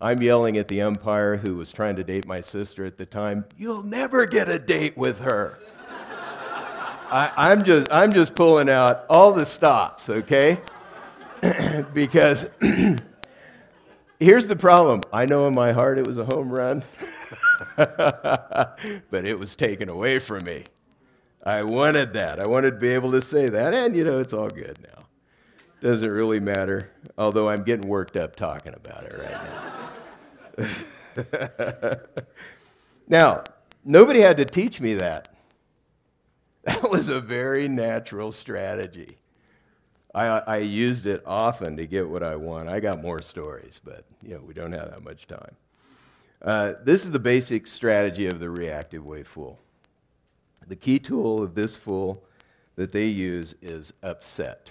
I'm 0.00 0.20
yelling 0.20 0.58
at 0.58 0.66
the 0.66 0.82
umpire 0.82 1.36
who 1.36 1.54
was 1.54 1.70
trying 1.70 1.94
to 1.94 2.02
date 2.02 2.26
my 2.26 2.40
sister 2.40 2.84
at 2.84 2.98
the 2.98 3.06
time, 3.06 3.44
You'll 3.56 3.84
never 3.84 4.26
get 4.26 4.48
a 4.48 4.58
date 4.58 4.96
with 4.96 5.20
her. 5.20 5.60
I, 7.12 7.52
am 7.52 7.62
just, 7.62 7.90
I'm 7.92 8.12
just 8.12 8.34
pulling 8.34 8.68
out 8.68 9.04
all 9.08 9.32
the 9.32 9.46
stops, 9.46 10.08
okay? 10.10 10.60
because 11.94 12.48
Here's 14.20 14.46
the 14.46 14.56
problem 14.56 15.00
I 15.14 15.24
know 15.24 15.46
in 15.46 15.54
my 15.54 15.72
heart 15.72 15.98
it 15.98 16.06
was 16.06 16.18
a 16.18 16.24
home 16.26 16.50
run, 16.50 16.84
but 17.76 19.24
it 19.24 19.38
was 19.38 19.56
taken 19.56 19.88
away 19.88 20.18
from 20.18 20.44
me. 20.44 20.64
I 21.44 21.62
wanted 21.62 22.12
that. 22.14 22.38
I 22.38 22.46
wanted 22.46 22.72
to 22.72 22.76
be 22.76 22.88
able 22.88 23.12
to 23.12 23.22
say 23.22 23.48
that, 23.48 23.74
and 23.74 23.96
you 23.96 24.04
know, 24.04 24.18
it's 24.18 24.32
all 24.32 24.48
good 24.48 24.78
now. 24.82 25.06
Doesn't 25.80 26.10
really 26.10 26.40
matter, 26.40 26.90
although 27.16 27.48
I'm 27.48 27.62
getting 27.62 27.88
worked 27.88 28.16
up 28.16 28.36
talking 28.36 28.74
about 28.74 29.04
it 29.04 29.18
right 29.18 29.38
now. 30.58 31.96
now, 33.08 33.44
nobody 33.84 34.20
had 34.20 34.36
to 34.36 34.44
teach 34.44 34.80
me 34.80 34.94
that. 34.94 35.34
That 36.64 36.90
was 36.90 37.08
a 37.08 37.20
very 37.20 37.68
natural 37.68 38.32
strategy. 38.32 39.16
I, 40.14 40.26
I 40.26 40.56
used 40.58 41.06
it 41.06 41.22
often 41.24 41.76
to 41.78 41.86
get 41.86 42.08
what 42.08 42.22
I 42.22 42.36
want. 42.36 42.68
I 42.68 42.80
got 42.80 43.00
more 43.00 43.22
stories, 43.22 43.80
but 43.82 44.04
you 44.22 44.34
know, 44.34 44.40
we 44.40 44.52
don't 44.52 44.72
have 44.72 44.90
that 44.90 45.02
much 45.02 45.26
time. 45.26 45.56
Uh, 46.42 46.74
this 46.84 47.04
is 47.04 47.10
the 47.10 47.18
basic 47.18 47.66
strategy 47.66 48.26
of 48.26 48.40
the 48.40 48.50
reactive 48.50 49.06
way 49.06 49.22
fool. 49.22 49.58
The 50.70 50.76
key 50.76 51.00
tool 51.00 51.42
of 51.42 51.56
this 51.56 51.74
fool 51.74 52.22
that 52.76 52.92
they 52.92 53.06
use 53.06 53.56
is 53.60 53.92
upset. 54.04 54.70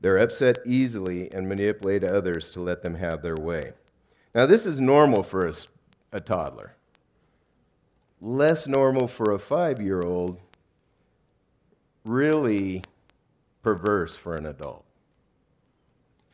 They're 0.00 0.16
upset 0.16 0.60
easily 0.64 1.30
and 1.30 1.46
manipulate 1.46 2.02
others 2.02 2.50
to 2.52 2.62
let 2.62 2.82
them 2.82 2.94
have 2.94 3.20
their 3.20 3.36
way. 3.36 3.74
Now, 4.34 4.46
this 4.46 4.64
is 4.64 4.80
normal 4.80 5.22
for 5.24 5.46
a, 5.46 5.54
a 6.10 6.20
toddler, 6.20 6.74
less 8.22 8.66
normal 8.66 9.08
for 9.08 9.30
a 9.32 9.38
five 9.38 9.78
year 9.78 10.00
old, 10.00 10.40
really 12.06 12.82
perverse 13.62 14.16
for 14.16 14.36
an 14.36 14.46
adult. 14.46 14.86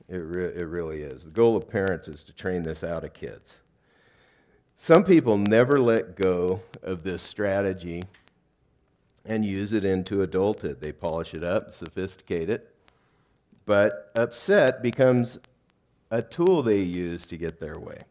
It, 0.09 0.19
re- 0.19 0.55
it 0.55 0.69
really 0.69 1.03
is. 1.03 1.25
The 1.25 1.31
goal 1.31 1.57
of 1.57 1.69
parents 1.69 2.07
is 2.07 2.23
to 2.23 2.33
train 2.33 2.63
this 2.63 2.85
out 2.85 3.03
of 3.03 3.15
kids. 3.15 3.60
Some 4.83 5.05
people 5.05 5.37
never 5.37 5.79
let 5.79 6.17
go 6.17 6.63
of 6.83 7.03
this 7.03 7.23
strategy 7.23 8.03
and 9.27 9.45
use 9.45 9.75
it 9.75 9.85
into 9.85 10.23
adulthood. 10.23 10.81
They 10.81 10.91
polish 10.91 11.35
it 11.35 11.45
up, 11.45 11.71
sophisticate 11.71 12.49
it, 12.49 12.75
but 13.67 14.11
upset 14.17 14.83
becomes 14.83 15.39
a 16.11 16.23
tool 16.23 16.63
they 16.63 16.81
use 16.81 17.27
to 17.27 17.37
get 17.37 17.61
their 17.61 17.79
way. 17.79 18.05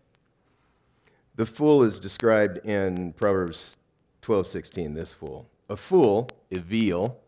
The 1.38 1.48
fool 1.48 1.82
is 1.82 2.00
described 2.00 2.64
in 2.64 3.14
Proverbs 3.14 3.76
12:16. 4.22 4.94
This 4.94 5.12
fool, 5.12 5.48
a 5.70 5.76
fool, 5.76 6.30
evil, 6.52 7.20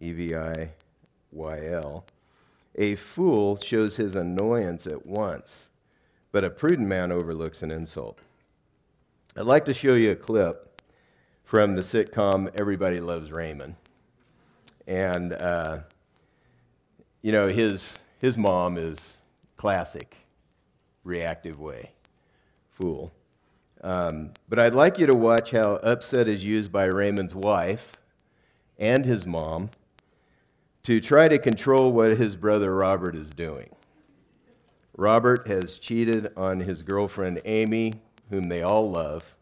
E 0.00 0.12
V 0.12 0.34
I 0.34 0.70
YL. 1.36 2.04
A 2.76 2.94
fool 2.94 3.58
shows 3.58 3.96
his 3.96 4.14
annoyance 4.14 4.86
at 4.86 5.04
once, 5.04 5.64
but 6.32 6.44
a 6.44 6.50
prudent 6.50 6.88
man 6.88 7.12
overlooks 7.12 7.62
an 7.62 7.70
insult. 7.70 8.20
I'd 9.36 9.46
like 9.46 9.64
to 9.64 9.74
show 9.74 9.94
you 9.94 10.12
a 10.12 10.16
clip 10.16 10.80
from 11.42 11.74
the 11.74 11.82
sitcom 11.82 12.52
Everybody 12.56 13.00
Loves 13.00 13.32
Raymond. 13.32 13.74
And, 14.86 15.32
uh, 15.32 15.80
you 17.20 17.32
know, 17.32 17.48
his, 17.48 17.98
his 18.20 18.38
mom 18.38 18.78
is 18.78 19.16
classic 19.56 20.16
reactive 21.02 21.58
way, 21.58 21.90
fool. 22.70 23.12
Um, 23.82 24.34
but 24.48 24.60
I'd 24.60 24.72
like 24.72 25.00
you 25.00 25.06
to 25.06 25.16
watch 25.16 25.50
how 25.50 25.80
upset 25.82 26.28
is 26.28 26.44
used 26.44 26.70
by 26.70 26.84
Raymond's 26.84 27.34
wife 27.34 27.96
and 28.78 29.04
his 29.04 29.26
mom 29.26 29.70
to 30.84 31.00
try 31.00 31.26
to 31.26 31.40
control 31.40 31.90
what 31.90 32.16
his 32.18 32.36
brother 32.36 32.72
Robert 32.72 33.16
is 33.16 33.30
doing. 33.30 33.70
Robert 34.96 35.48
has 35.48 35.80
cheated 35.80 36.32
on 36.36 36.60
his 36.60 36.82
girlfriend 36.82 37.42
Amy, 37.44 37.94
whom 38.30 38.48
they 38.48 38.62
all 38.62 38.90
love. 38.90 39.34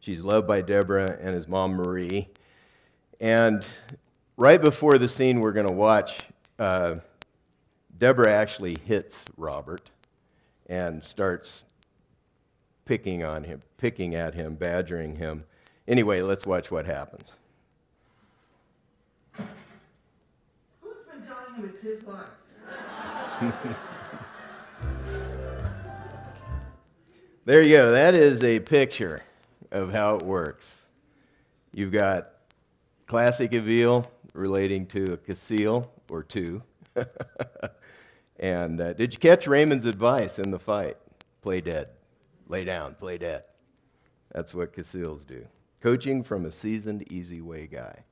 She's 0.00 0.20
loved 0.20 0.46
by 0.46 0.60
Deborah 0.60 1.18
and 1.20 1.34
his 1.34 1.48
mom 1.48 1.72
Marie. 1.72 2.28
And 3.20 3.66
right 4.36 4.60
before 4.60 4.98
the 4.98 5.08
scene 5.08 5.40
we're 5.40 5.52
going 5.52 5.66
to 5.66 5.72
watch, 5.72 6.18
uh, 6.58 6.96
Deborah 7.98 8.32
actually 8.32 8.76
hits 8.84 9.24
Robert 9.36 9.90
and 10.66 11.02
starts 11.02 11.64
picking 12.84 13.24
on 13.24 13.44
him, 13.44 13.62
picking 13.78 14.14
at 14.14 14.34
him, 14.34 14.54
badgering 14.54 15.16
him. 15.16 15.44
Anyway, 15.88 16.20
let's 16.20 16.46
watch 16.46 16.70
what 16.70 16.86
happens. 16.86 17.32
Who's 19.36 19.46
been 21.10 21.22
telling 21.26 21.54
him 21.56 21.64
it's 21.64 21.80
his 21.80 22.02
life. 22.04 22.26
there 27.44 27.62
you 27.62 27.76
go. 27.76 27.90
That 27.92 28.14
is 28.14 28.42
a 28.42 28.58
picture 28.60 29.22
of 29.70 29.92
how 29.92 30.16
it 30.16 30.22
works. 30.22 30.82
You've 31.74 31.92
got 31.92 32.30
classic 33.06 33.52
Avil 33.52 34.10
relating 34.32 34.86
to 34.86 35.12
a 35.12 35.16
Casil 35.18 35.88
or 36.08 36.22
two. 36.22 36.62
and 38.38 38.80
uh, 38.80 38.94
did 38.94 39.12
you 39.12 39.18
catch 39.18 39.46
Raymond's 39.46 39.84
advice 39.84 40.38
in 40.38 40.50
the 40.50 40.58
fight? 40.58 40.96
Play 41.42 41.60
dead. 41.60 41.88
Lay 42.48 42.64
down, 42.64 42.94
play 42.94 43.18
dead. 43.18 43.44
That's 44.32 44.54
what 44.54 44.72
Casils 44.72 45.26
do. 45.26 45.46
Coaching 45.82 46.22
from 46.22 46.46
a 46.46 46.50
seasoned, 46.50 47.12
easy 47.12 47.42
way 47.42 47.66
guy. 47.66 48.04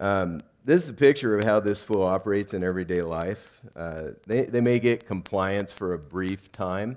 Um, 0.00 0.42
this 0.64 0.82
is 0.82 0.90
a 0.90 0.94
picture 0.94 1.38
of 1.38 1.44
how 1.44 1.60
this 1.60 1.82
fool 1.82 2.02
operates 2.02 2.52
in 2.52 2.64
everyday 2.64 3.02
life. 3.02 3.60
Uh, 3.76 4.08
they, 4.26 4.44
they 4.44 4.60
may 4.60 4.80
get 4.80 5.06
compliance 5.06 5.70
for 5.70 5.94
a 5.94 5.98
brief 5.98 6.50
time 6.50 6.96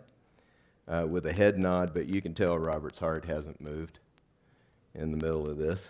uh, 0.88 1.06
with 1.08 1.26
a 1.26 1.34
head 1.34 1.58
nod, 1.58 1.94
but 1.94 2.08
you 2.08 2.22
can 2.22 2.34
tell 2.34 2.58
Robert's 2.58 3.00
heart 3.00 3.26
hasn't 3.26 3.62
moved 3.62 4.00
in 4.94 5.12
the 5.12 5.18
middle 5.18 5.50
of 5.50 5.58
this. 5.58 5.90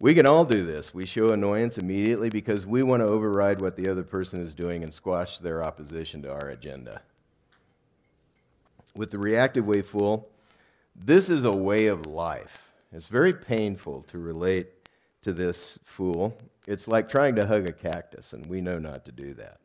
We 0.00 0.14
can 0.14 0.26
all 0.26 0.44
do 0.44 0.64
this. 0.64 0.94
We 0.94 1.06
show 1.06 1.30
annoyance 1.30 1.78
immediately 1.78 2.30
because 2.30 2.66
we 2.66 2.82
want 2.82 3.02
to 3.02 3.08
override 3.08 3.60
what 3.60 3.76
the 3.76 3.88
other 3.88 4.04
person 4.04 4.40
is 4.40 4.54
doing 4.54 4.84
and 4.84 4.94
squash 4.94 5.38
their 5.38 5.64
opposition 5.64 6.22
to 6.22 6.32
our 6.32 6.50
agenda. 6.50 7.02
With 8.94 9.10
the 9.10 9.18
reactive 9.18 9.66
way 9.66 9.82
fool, 9.82 10.28
this 10.94 11.28
is 11.28 11.44
a 11.44 11.52
way 11.52 11.86
of 11.86 12.06
life. 12.06 12.58
It's 12.92 13.08
very 13.08 13.32
painful 13.32 14.02
to 14.08 14.18
relate 14.18 14.68
to 15.22 15.32
this 15.32 15.78
fool 15.84 16.36
it's 16.68 16.86
like 16.86 17.08
trying 17.08 17.34
to 17.36 17.46
hug 17.46 17.66
a 17.66 17.72
cactus, 17.72 18.34
and 18.34 18.44
we 18.44 18.60
know 18.60 18.78
not 18.78 19.06
to 19.06 19.12
do 19.12 19.32
that. 19.34 19.58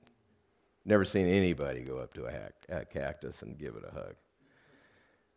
Never 0.85 1.03
seen 1.03 1.27
anybody 1.27 1.81
go 1.81 1.97
up 1.97 2.13
to 2.13 2.27
a, 2.27 2.49
a 2.69 2.85
cactus 2.85 3.41
and 3.41 3.57
give 3.57 3.75
it 3.75 3.83
a 3.85 3.93
hug. 3.93 4.15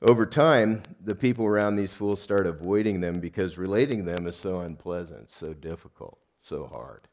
Over 0.02 0.26
time, 0.26 0.82
the 1.02 1.14
people 1.14 1.46
around 1.46 1.76
these 1.76 1.94
fools 1.94 2.20
start 2.20 2.46
avoiding 2.46 3.00
them 3.00 3.18
because 3.18 3.56
relating 3.56 4.04
them 4.04 4.26
is 4.26 4.36
so 4.36 4.60
unpleasant, 4.60 5.30
so 5.30 5.54
difficult, 5.54 6.18
so 6.40 6.66
hard. 6.66 7.08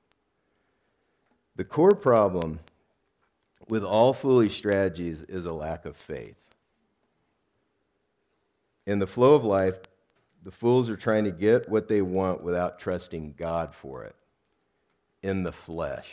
The 1.56 1.64
core 1.64 1.96
problem 1.96 2.60
with 3.70 3.84
all 3.84 4.14
foolish 4.14 4.58
strategies 4.58 5.22
is 5.24 5.46
a 5.46 5.54
lack 5.54 5.86
of 5.86 5.96
faith. 5.96 6.36
In 8.86 9.00
the 9.00 9.08
flow 9.08 9.34
of 9.34 9.46
life, 9.46 9.80
the 10.44 10.52
fools 10.52 10.90
are 10.90 10.98
trying 10.98 11.24
to 11.24 11.32
get 11.32 11.70
what 11.70 11.88
they 11.88 12.02
want 12.02 12.44
without 12.44 12.80
trusting 12.80 13.36
God 13.38 13.74
for 13.74 14.04
it 14.04 14.16
in 15.22 15.44
the 15.44 15.54
flesh. 15.54 16.10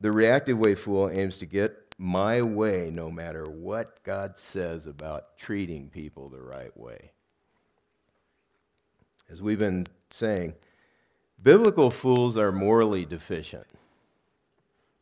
The 0.00 0.12
reactive 0.12 0.58
way 0.58 0.76
fool 0.76 1.10
aims 1.10 1.38
to 1.38 1.46
get 1.46 1.89
my 2.02 2.40
way 2.40 2.88
no 2.90 3.10
matter 3.10 3.44
what 3.44 4.02
God 4.04 4.38
says 4.38 4.86
about 4.86 5.36
treating 5.36 5.90
people 5.90 6.30
the 6.30 6.40
right 6.40 6.74
way. 6.74 7.10
As 9.30 9.42
we've 9.42 9.58
been 9.58 9.86
saying, 10.08 10.54
biblical 11.42 11.90
fools 11.90 12.38
are 12.38 12.52
morally 12.52 13.04
deficient, 13.04 13.66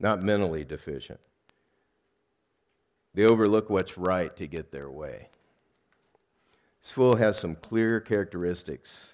not 0.01 0.25
mentally 0.25 0.65
deficient. 0.65 1.21
They 3.15 3.27
overlook 3.27 3.71
what's 3.71 3.97
right 3.97 4.37
to 4.37 4.49
get 4.49 4.73
their 4.73 4.91
way. 4.91 5.29
This 6.83 6.91
fool 6.91 7.15
has 7.15 7.39
some 7.39 7.55
clear 7.55 8.01
characteristics 8.01 9.05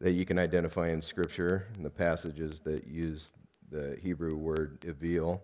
that 0.00 0.14
you 0.14 0.26
can 0.26 0.40
identify 0.40 0.88
in 0.88 1.02
Scripture, 1.02 1.68
in 1.76 1.84
the 1.84 1.90
passages 1.90 2.58
that 2.64 2.88
use 2.88 3.30
the 3.70 3.96
Hebrew 4.02 4.34
word 4.34 4.84
evil. 5.00 5.40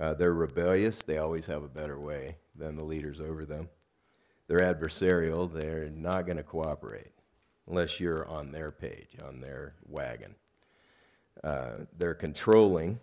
Uh, 0.00 0.14
they're 0.14 0.32
rebellious. 0.32 0.98
They 1.04 1.18
always 1.18 1.46
have 1.46 1.62
a 1.62 1.68
better 1.68 1.98
way 1.98 2.36
than 2.56 2.76
the 2.76 2.84
leaders 2.84 3.20
over 3.20 3.44
them. 3.44 3.68
They're 4.48 4.60
adversarial. 4.60 5.52
They're 5.52 5.90
not 5.90 6.26
going 6.26 6.38
to 6.38 6.42
cooperate 6.42 7.12
unless 7.68 8.00
you're 8.00 8.26
on 8.26 8.52
their 8.52 8.70
page, 8.70 9.16
on 9.26 9.40
their 9.40 9.74
wagon. 9.88 10.34
Uh, 11.44 11.84
they're 11.96 12.14
controlling 12.14 12.98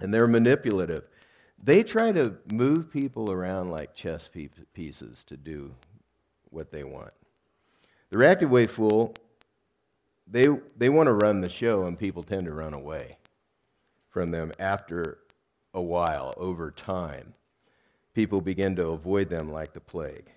and 0.00 0.12
they're 0.12 0.26
manipulative. 0.26 1.04
They 1.62 1.82
try 1.82 2.12
to 2.12 2.36
move 2.50 2.90
people 2.90 3.30
around 3.30 3.70
like 3.70 3.94
chess 3.94 4.28
pieces 4.72 5.24
to 5.24 5.36
do 5.36 5.74
what 6.50 6.70
they 6.70 6.84
want. 6.84 7.12
The 8.08 8.18
reactive 8.18 8.50
way 8.50 8.66
fool, 8.66 9.14
they, 10.26 10.48
they 10.76 10.88
want 10.88 11.06
to 11.08 11.12
run 11.12 11.42
the 11.42 11.48
show, 11.48 11.84
and 11.84 11.98
people 11.98 12.22
tend 12.22 12.46
to 12.46 12.52
run 12.52 12.72
away 12.72 13.18
from 14.08 14.30
them 14.30 14.52
after 14.58 15.18
a 15.74 15.80
while, 15.80 16.34
over 16.36 16.70
time. 16.70 17.34
People 18.14 18.40
begin 18.40 18.76
to 18.76 18.88
avoid 18.88 19.28
them 19.28 19.52
like 19.52 19.72
the 19.72 19.80
plague. 19.80 20.30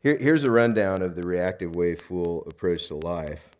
Here, 0.00 0.16
here's 0.16 0.44
a 0.44 0.50
rundown 0.50 1.02
of 1.02 1.14
the 1.14 1.22
reactive 1.22 1.74
way 1.74 1.94
fool 1.94 2.44
approach 2.46 2.88
to 2.88 2.96
life. 2.96 3.50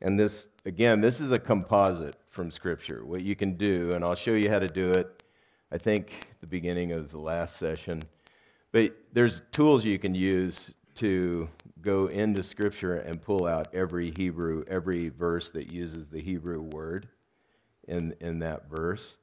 And 0.00 0.18
this, 0.18 0.46
again, 0.64 1.00
this 1.00 1.20
is 1.20 1.30
a 1.30 1.38
composite 1.38 2.16
from 2.30 2.50
Scripture, 2.50 3.04
what 3.04 3.22
you 3.22 3.34
can 3.34 3.54
do, 3.54 3.92
and 3.92 4.04
I'll 4.04 4.14
show 4.14 4.34
you 4.34 4.48
how 4.48 4.60
to 4.60 4.68
do 4.68 4.92
it, 4.92 5.24
I 5.72 5.78
think, 5.78 6.28
the 6.40 6.46
beginning 6.46 6.92
of 6.92 7.10
the 7.10 7.18
last 7.18 7.56
session. 7.56 8.04
But 8.70 8.96
there's 9.12 9.42
tools 9.50 9.84
you 9.84 9.98
can 9.98 10.14
use 10.14 10.72
to 10.96 11.48
go 11.80 12.06
into 12.08 12.42
Scripture 12.42 12.96
and 12.96 13.22
pull 13.22 13.46
out 13.46 13.74
every 13.74 14.12
Hebrew, 14.16 14.64
every 14.68 15.08
verse 15.08 15.50
that 15.50 15.72
uses 15.72 16.06
the 16.06 16.20
Hebrew 16.20 16.60
word 16.60 17.08
in, 17.86 18.14
in 18.20 18.38
that 18.40 18.68
verse. 18.68 19.18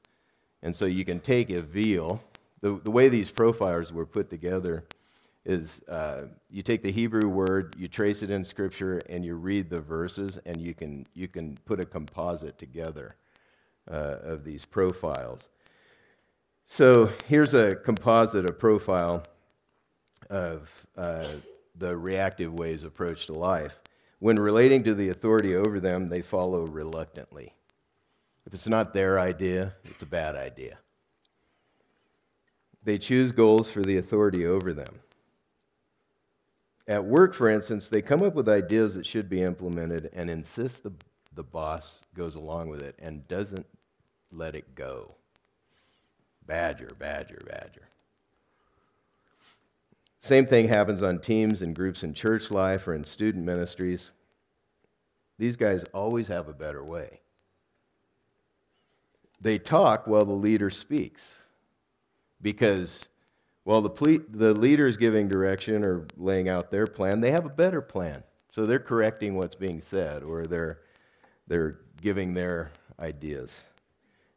And 0.63 0.75
so 0.75 0.85
you 0.85 1.05
can 1.05 1.19
take 1.19 1.49
avil. 1.49 2.21
The, 2.61 2.79
the 2.83 2.91
way 2.91 3.09
these 3.09 3.31
profiles 3.31 3.93
were 3.93 4.05
put 4.05 4.29
together 4.29 4.83
is 5.45 5.81
uh, 5.87 6.23
you 6.49 6.63
take 6.63 6.81
the 6.81 6.91
Hebrew 6.91 7.29
word, 7.29 7.75
you 7.77 7.87
trace 7.87 8.23
it 8.23 8.31
in 8.31 8.43
Scripture, 8.43 9.01
and 9.09 9.23
you 9.23 9.35
read 9.35 9.69
the 9.69 9.79
verses, 9.79 10.39
and 10.45 10.59
you 10.59 10.73
can, 10.73 11.05
you 11.13 11.27
can 11.27 11.57
put 11.65 11.79
a 11.79 11.85
composite 11.85 12.57
together 12.57 13.15
uh, 13.89 14.17
of 14.23 14.43
these 14.43 14.65
profiles. 14.65 15.49
So 16.65 17.11
here's 17.27 17.53
a 17.53 17.75
composite, 17.75 18.49
a 18.49 18.53
profile 18.53 19.23
of 20.31 20.71
uh, 20.97 21.27
the 21.75 21.95
reactive 21.95 22.53
ways 22.53 22.83
approach 22.83 23.27
to 23.27 23.33
life. 23.33 23.79
When 24.19 24.37
relating 24.39 24.83
to 24.85 24.95
the 24.95 25.09
authority 25.09 25.55
over 25.55 25.79
them, 25.79 26.09
they 26.09 26.23
follow 26.23 26.65
reluctantly. 26.65 27.53
If 28.45 28.53
it's 28.53 28.67
not 28.67 28.93
their 28.93 29.19
idea, 29.19 29.73
it's 29.83 30.03
a 30.03 30.07
bad 30.07 30.35
idea. 30.35 30.77
They 32.83 32.99
choose 32.99 33.31
goals 33.31 33.71
for 33.71 33.81
the 33.81 33.97
authority 33.97 34.45
over 34.45 34.71
them. 34.71 34.99
At 36.87 37.03
work, 37.03 37.33
for 37.33 37.49
instance, 37.49 37.87
they 37.87 38.01
come 38.03 38.21
up 38.21 38.35
with 38.35 38.47
ideas 38.47 38.93
that 38.93 39.07
should 39.07 39.27
be 39.27 39.41
implemented 39.41 40.11
and 40.13 40.29
insist 40.29 40.83
the, 40.83 40.93
the 41.33 41.43
boss 41.43 42.01
goes 42.15 42.35
along 42.35 42.69
with 42.69 42.83
it 42.83 42.95
and 42.99 43.27
doesn't 43.27 43.65
let 44.31 44.55
it 44.55 44.75
go. 44.75 45.15
Badger, 46.45 46.91
badger, 46.99 47.41
badger. 47.47 47.87
Same 50.19 50.45
thing 50.45 50.67
happens 50.67 51.01
on 51.01 51.19
teams 51.19 51.63
and 51.63 51.75
groups 51.75 52.03
in 52.03 52.13
church 52.13 52.51
life 52.51 52.87
or 52.87 52.93
in 52.93 53.03
student 53.03 53.45
ministries. 53.45 54.11
These 55.39 55.55
guys 55.55 55.83
always 55.91 56.27
have 56.27 56.47
a 56.47 56.53
better 56.53 56.83
way. 56.83 57.19
They 59.45 59.59
talk 59.59 60.07
while 60.07 60.25
the 60.25 60.33
leader 60.33 60.71
speaks 60.71 61.23
because 62.41 63.05
while 63.63 63.83
the, 63.83 63.91
ple- 63.91 64.25
the 64.27 64.55
leader 64.55 64.87
is 64.87 64.97
giving 64.97 65.27
direction 65.27 65.83
or 65.83 66.07
laying 66.17 66.49
out 66.49 66.71
their 66.71 66.87
plan, 66.87 67.21
they 67.21 67.29
have 67.29 67.45
a 67.45 67.49
better 67.49 67.79
plan. 67.79 68.23
So 68.49 68.65
they're 68.65 68.79
correcting 68.79 69.35
what's 69.35 69.53
being 69.53 69.81
said 69.81 70.23
or 70.23 70.47
they're, 70.47 70.79
they're 71.45 71.77
giving 72.01 72.33
their 72.33 72.71
ideas 72.99 73.61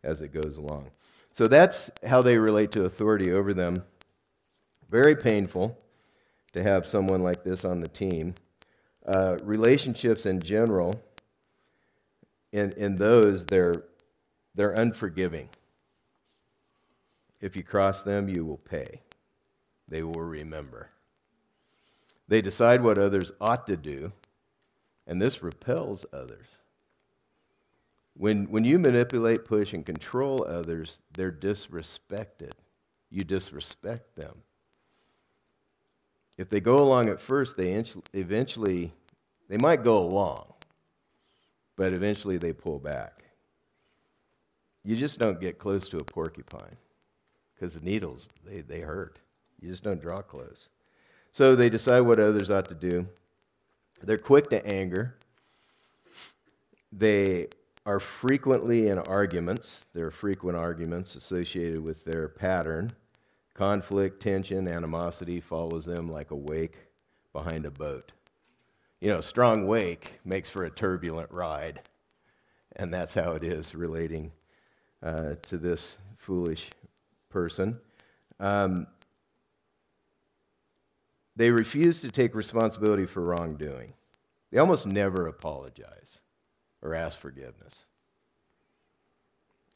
as 0.05 0.21
it 0.21 0.29
goes 0.29 0.59
along. 0.59 0.90
So 1.33 1.49
that's 1.49 1.90
how 2.07 2.21
they 2.21 2.37
relate 2.37 2.71
to 2.73 2.85
authority 2.85 3.33
over 3.33 3.55
them. 3.55 3.85
Very 4.90 5.16
painful 5.16 5.79
to 6.53 6.62
have 6.62 6.87
someone 6.87 7.23
like 7.23 7.44
this 7.44 7.64
on 7.64 7.81
the 7.81 7.88
team. 7.88 8.35
Uh, 9.07 9.38
relationships 9.42 10.27
in 10.27 10.42
general, 10.42 11.01
in, 12.53 12.73
in 12.73 12.97
those, 12.97 13.47
they're, 13.47 13.85
they're 14.59 14.73
unforgiving. 14.73 15.49
If 17.40 17.55
you 17.55 17.62
cross 17.62 18.03
them, 18.03 18.29
you 18.29 18.44
will 18.44 18.57
pay. 18.57 19.03
They 19.87 20.03
will 20.03 20.21
remember. 20.21 20.88
They 22.27 22.42
decide 22.42 22.83
what 22.83 22.99
others 22.99 23.31
ought 23.40 23.68
to 23.68 23.77
do, 23.77 24.11
and 25.07 25.23
this 25.23 25.44
repels 25.44 26.05
others. 26.12 26.49
When, 28.14 28.51
when 28.51 28.64
you 28.64 28.81
manipulate, 28.81 29.44
push, 29.44 29.75
and 29.75 29.87
control 29.87 30.44
others, 30.44 30.99
they're 31.12 31.31
disrespected. 31.31 32.51
You 33.11 33.23
disrespect 33.23 34.16
them. 34.16 34.42
If 36.37 36.51
they 36.51 36.59
go 36.59 36.79
along 36.79 37.11
at 37.11 37.21
first, 37.21 37.57
they 37.57 37.81
eventually, 38.12 38.92
they 39.49 39.57
might 39.57 39.85
go 39.85 39.99
along, 39.99 40.53
but 41.77 41.92
eventually 41.92 42.38
they 42.38 42.53
pull 42.53 42.81
back. 42.81 43.23
You 44.88 44.96
just 44.96 45.18
don't 45.18 45.38
get 45.38 45.59
close 45.59 45.87
to 45.90 45.98
a 45.98 46.03
porcupine 46.03 46.79
because 47.55 47.74
the 47.74 47.85
needles, 47.85 48.27
they, 48.42 48.62
they 48.62 48.81
hurt. 48.81 49.18
You 49.61 49.68
just 49.68 49.85
don't 49.85 50.01
draw 50.01 50.22
close. 50.22 50.68
So 51.31 51.55
they 51.55 51.68
decide 51.68 52.01
what 52.01 52.18
others 52.18 52.51
ought 52.51 52.70
to 52.70 52.74
do. 52.74 53.07
They're 54.03 54.16
quick 54.16 54.48
to 54.48 54.66
anger. 54.66 55.14
They 56.90 57.48
are 57.85 58.01
frequently 58.01 58.88
in 58.88 58.98
arguments. 59.01 59.85
There 59.92 60.07
are 60.07 60.11
frequent 60.11 60.57
arguments 60.57 61.16
associated 61.16 61.85
with 61.85 62.07
their 62.07 62.27
pattern. 62.27 62.92
Conflict, 63.53 64.22
tension, 64.22 64.66
animosity 64.66 65.38
follows 65.38 65.85
them 65.85 66.11
like 66.11 66.31
a 66.31 66.35
wake 66.35 66.79
behind 67.35 67.66
a 67.66 67.70
boat. 67.70 68.12
You 69.03 69.11
know, 69.11 69.20
strong 69.20 69.66
wake 69.66 70.18
makes 70.24 70.48
for 70.48 70.64
a 70.64 70.70
turbulent 70.70 71.31
ride. 71.31 71.83
And 72.77 72.94
that's 72.94 73.12
how 73.12 73.33
it 73.33 73.44
is 73.44 73.74
relating 73.74 74.33
uh, 75.02 75.34
to 75.42 75.58
this 75.58 75.96
foolish 76.16 76.70
person. 77.28 77.78
Um, 78.40 78.87
they 81.37 81.50
refuse 81.50 82.00
to 82.00 82.11
take 82.11 82.34
responsibility 82.34 83.06
for 83.06 83.22
wrongdoing. 83.22 83.92
They 84.50 84.58
almost 84.58 84.87
never 84.87 85.26
apologize 85.26 86.18
or 86.82 86.94
ask 86.94 87.18
forgiveness. 87.18 87.74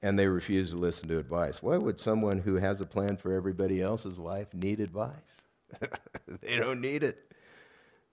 And 0.02 0.18
they 0.18 0.26
refuse 0.26 0.70
to 0.70 0.76
listen 0.76 1.08
to 1.08 1.18
advice. 1.18 1.62
Why 1.62 1.76
would 1.76 2.00
someone 2.00 2.38
who 2.38 2.56
has 2.56 2.80
a 2.80 2.86
plan 2.86 3.16
for 3.16 3.32
everybody 3.32 3.80
else's 3.80 4.18
life 4.18 4.52
need 4.52 4.80
advice? 4.80 5.42
they 6.40 6.56
don't 6.56 6.80
need 6.80 7.04
it. 7.04 7.32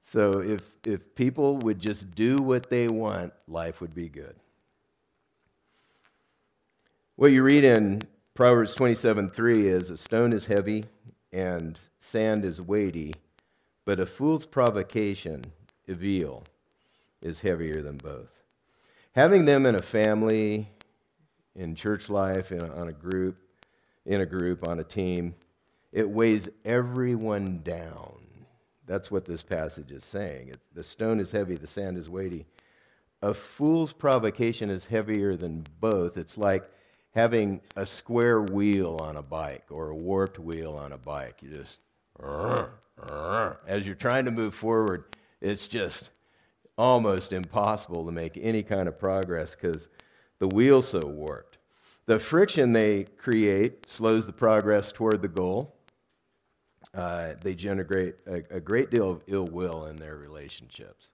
So 0.02 0.42
if, 0.42 0.62
if 0.86 1.16
people 1.16 1.58
would 1.58 1.80
just 1.80 2.14
do 2.14 2.38
what 2.38 2.70
they 2.70 2.88
want, 2.88 3.34
life 3.48 3.82
would 3.82 3.96
be 3.96 4.10
good. 4.10 4.36
What 7.20 7.34
you 7.34 7.44
read 7.44 7.66
in 7.66 8.04
Proverbs 8.34 8.76
27 8.76 9.32
3 9.32 9.68
is 9.68 9.90
a 9.90 9.98
stone 9.98 10.32
is 10.32 10.46
heavy 10.46 10.86
and 11.34 11.78
sand 11.98 12.46
is 12.46 12.62
weighty, 12.62 13.14
but 13.84 14.00
a 14.00 14.06
fool's 14.06 14.46
provocation, 14.46 15.44
evil, 15.86 16.46
is 17.22 17.42
heavier 17.42 17.82
than 17.82 17.98
both. 17.98 18.30
Having 19.16 19.44
them 19.44 19.66
in 19.66 19.76
a 19.76 19.82
family, 19.82 20.70
in 21.58 21.76
church 21.76 22.10
life, 22.10 22.54
in 22.54 22.62
a, 22.62 22.74
on 22.74 22.88
a 22.88 22.94
group, 22.94 23.36
in 24.06 24.22
a 24.22 24.26
group, 24.26 24.66
on 24.66 24.80
a 24.80 24.86
team, 24.86 25.36
it 25.92 26.10
weighs 26.10 26.48
everyone 26.64 27.60
down. 27.66 28.16
That's 28.86 29.12
what 29.12 29.26
this 29.26 29.44
passage 29.44 29.92
is 29.92 30.06
saying. 30.06 30.48
It, 30.48 30.62
the 30.74 30.84
stone 30.84 31.20
is 31.20 31.32
heavy, 31.32 31.58
the 31.58 31.68
sand 31.68 31.98
is 31.98 32.10
weighty. 32.10 32.46
A 33.22 33.34
fool's 33.34 33.92
provocation 33.92 34.70
is 34.70 34.86
heavier 34.86 35.36
than 35.36 35.66
both. 35.82 36.16
It's 36.16 36.38
like 36.38 36.64
having 37.16 37.62
a 37.76 37.86
square 37.86 38.42
wheel 38.42 38.98
on 39.02 39.18
a 39.18 39.22
bike 39.24 39.66
or 39.70 39.90
a 39.90 39.96
warped 39.96 40.40
wheel 40.40 40.74
on 40.74 40.92
a 40.94 40.98
bike. 40.98 41.38
You 41.42 41.50
just, 41.50 41.80
as 43.68 43.86
you're 43.86 43.96
trying 43.96 44.26
to 44.26 44.32
move 44.32 44.54
forward, 44.54 45.06
it's 45.42 45.68
just 45.68 46.10
almost 46.78 47.34
impossible 47.34 48.06
to 48.06 48.12
make 48.12 48.38
any 48.42 48.64
kind 48.64 48.88
of 48.88 49.00
progress 49.00 49.56
because 49.56 49.88
the 50.40 50.48
wheel's 50.48 50.90
so 50.90 51.06
warped. 51.06 51.58
The 52.06 52.20
friction 52.20 52.74
they 52.74 53.04
create 53.04 53.90
slows 53.90 54.26
the 54.26 54.34
progress 54.34 54.92
toward 54.92 55.22
the 55.22 55.28
goal. 55.28 55.76
Uh, 56.94 57.34
they 57.42 57.54
generate 57.54 58.16
a, 58.26 58.44
a 58.56 58.60
great 58.60 58.90
deal 58.90 59.12
of 59.12 59.22
ill 59.28 59.46
will 59.46 59.86
in 59.86 59.98
their 59.98 60.16
relationships. 60.16 61.10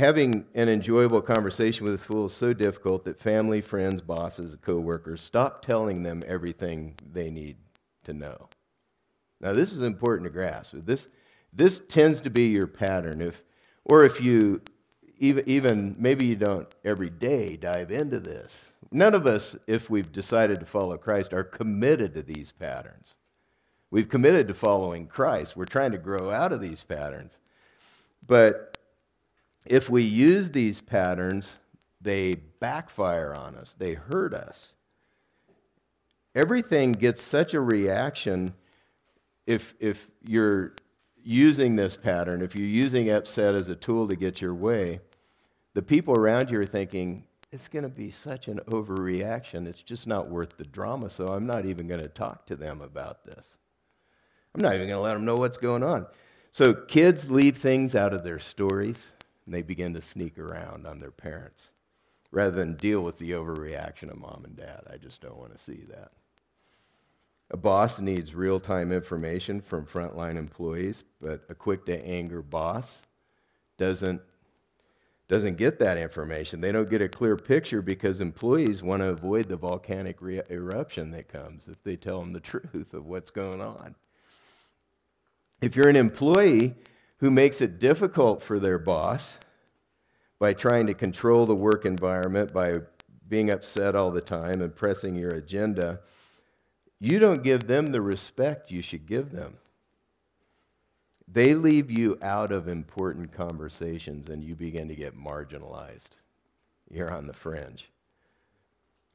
Having 0.00 0.46
an 0.54 0.70
enjoyable 0.70 1.20
conversation 1.20 1.84
with 1.84 1.94
a 1.94 1.98
fool 1.98 2.24
is 2.24 2.32
so 2.32 2.54
difficult 2.54 3.04
that 3.04 3.20
family, 3.20 3.60
friends, 3.60 4.00
bosses, 4.00 4.56
co-workers 4.62 5.20
stop 5.20 5.60
telling 5.60 6.02
them 6.02 6.24
everything 6.26 6.94
they 7.12 7.28
need 7.28 7.58
to 8.04 8.14
know. 8.14 8.48
Now, 9.42 9.52
this 9.52 9.74
is 9.74 9.82
important 9.82 10.24
to 10.24 10.30
grasp. 10.30 10.72
This, 10.72 11.08
this 11.52 11.82
tends 11.86 12.22
to 12.22 12.30
be 12.30 12.46
your 12.46 12.66
pattern. 12.66 13.20
If, 13.20 13.44
or 13.84 14.04
if 14.04 14.22
you, 14.22 14.62
even, 15.18 15.46
even 15.46 15.96
maybe 15.98 16.24
you 16.24 16.36
don't 16.36 16.74
every 16.82 17.10
day 17.10 17.58
dive 17.58 17.90
into 17.90 18.20
this. 18.20 18.72
None 18.90 19.12
of 19.12 19.26
us, 19.26 19.54
if 19.66 19.90
we've 19.90 20.10
decided 20.10 20.60
to 20.60 20.66
follow 20.66 20.96
Christ, 20.96 21.34
are 21.34 21.44
committed 21.44 22.14
to 22.14 22.22
these 22.22 22.52
patterns. 22.52 23.16
We've 23.90 24.08
committed 24.08 24.48
to 24.48 24.54
following 24.54 25.08
Christ. 25.08 25.58
We're 25.58 25.66
trying 25.66 25.92
to 25.92 25.98
grow 25.98 26.30
out 26.30 26.54
of 26.54 26.62
these 26.62 26.84
patterns. 26.84 27.36
But 28.26 28.69
if 29.66 29.88
we 29.90 30.02
use 30.02 30.50
these 30.50 30.80
patterns, 30.80 31.56
they 32.00 32.36
backfire 32.60 33.34
on 33.34 33.54
us, 33.56 33.74
they 33.76 33.94
hurt 33.94 34.34
us. 34.34 34.72
Everything 36.34 36.92
gets 36.92 37.22
such 37.22 37.54
a 37.54 37.60
reaction 37.60 38.54
if, 39.46 39.74
if 39.80 40.08
you're 40.24 40.74
using 41.22 41.76
this 41.76 41.96
pattern, 41.96 42.40
if 42.40 42.54
you're 42.54 42.66
using 42.66 43.10
upset 43.10 43.54
as 43.54 43.68
a 43.68 43.74
tool 43.74 44.06
to 44.08 44.16
get 44.16 44.40
your 44.40 44.54
way, 44.54 45.00
the 45.74 45.82
people 45.82 46.14
around 46.16 46.50
you 46.50 46.60
are 46.60 46.66
thinking, 46.66 47.24
it's 47.52 47.68
going 47.68 47.82
to 47.82 47.88
be 47.88 48.10
such 48.10 48.48
an 48.48 48.60
overreaction. 48.68 49.66
It's 49.66 49.82
just 49.82 50.06
not 50.06 50.28
worth 50.28 50.56
the 50.56 50.64
drama, 50.64 51.10
so 51.10 51.28
I'm 51.28 51.46
not 51.46 51.66
even 51.66 51.88
going 51.88 52.00
to 52.00 52.08
talk 52.08 52.46
to 52.46 52.56
them 52.56 52.80
about 52.80 53.24
this. 53.24 53.58
I'm 54.54 54.62
not 54.62 54.74
even 54.74 54.88
going 54.88 54.98
to 54.98 55.02
let 55.02 55.14
them 55.14 55.24
know 55.24 55.36
what's 55.36 55.58
going 55.58 55.82
on. 55.82 56.06
So 56.52 56.74
kids 56.74 57.30
leave 57.30 57.58
things 57.58 57.94
out 57.94 58.12
of 58.12 58.24
their 58.24 58.38
stories, 58.38 59.12
and 59.50 59.56
they 59.56 59.62
begin 59.62 59.92
to 59.94 60.00
sneak 60.00 60.38
around 60.38 60.86
on 60.86 61.00
their 61.00 61.10
parents 61.10 61.70
rather 62.30 62.52
than 62.52 62.76
deal 62.76 63.02
with 63.02 63.18
the 63.18 63.32
overreaction 63.32 64.08
of 64.08 64.16
mom 64.16 64.44
and 64.44 64.56
dad. 64.56 64.82
I 64.88 64.96
just 64.96 65.20
don't 65.20 65.36
want 65.36 65.52
to 65.58 65.64
see 65.64 65.82
that. 65.88 66.12
A 67.50 67.56
boss 67.56 67.98
needs 67.98 68.32
real 68.32 68.60
time 68.60 68.92
information 68.92 69.60
from 69.60 69.86
frontline 69.86 70.36
employees, 70.36 71.02
but 71.20 71.42
a 71.48 71.56
quick 71.56 71.84
to 71.86 72.06
anger 72.06 72.42
boss 72.42 73.00
doesn't, 73.76 74.22
doesn't 75.26 75.56
get 75.56 75.80
that 75.80 75.98
information. 75.98 76.60
They 76.60 76.70
don't 76.70 76.88
get 76.88 77.02
a 77.02 77.08
clear 77.08 77.36
picture 77.36 77.82
because 77.82 78.20
employees 78.20 78.84
want 78.84 79.02
to 79.02 79.08
avoid 79.08 79.48
the 79.48 79.56
volcanic 79.56 80.22
re- 80.22 80.42
eruption 80.48 81.10
that 81.10 81.26
comes 81.26 81.66
if 81.66 81.82
they 81.82 81.96
tell 81.96 82.20
them 82.20 82.32
the 82.32 82.38
truth 82.52 82.94
of 82.94 83.06
what's 83.06 83.32
going 83.32 83.60
on. 83.60 83.96
If 85.60 85.74
you're 85.74 85.88
an 85.88 85.96
employee 85.96 86.76
who 87.20 87.30
makes 87.30 87.60
it 87.60 87.78
difficult 87.78 88.42
for 88.42 88.58
their 88.58 88.78
boss 88.78 89.38
by 90.38 90.54
trying 90.54 90.86
to 90.86 90.94
control 90.94 91.44
the 91.44 91.54
work 91.54 91.84
environment, 91.84 92.52
by 92.52 92.80
being 93.28 93.50
upset 93.50 93.94
all 93.94 94.10
the 94.10 94.22
time 94.22 94.62
and 94.62 94.74
pressing 94.74 95.14
your 95.14 95.30
agenda, 95.30 96.00
you 96.98 97.18
don't 97.18 97.42
give 97.42 97.66
them 97.66 97.92
the 97.92 98.00
respect 98.00 98.70
you 98.70 98.80
should 98.82 99.06
give 99.06 99.30
them. 99.30 99.58
They 101.28 101.54
leave 101.54 101.90
you 101.90 102.18
out 102.22 102.52
of 102.52 102.68
important 102.68 103.32
conversations 103.32 104.28
and 104.28 104.42
you 104.42 104.56
begin 104.56 104.88
to 104.88 104.96
get 104.96 105.16
marginalized. 105.16 106.16
You're 106.90 107.12
on 107.12 107.26
the 107.26 107.32
fringe. 107.32 107.90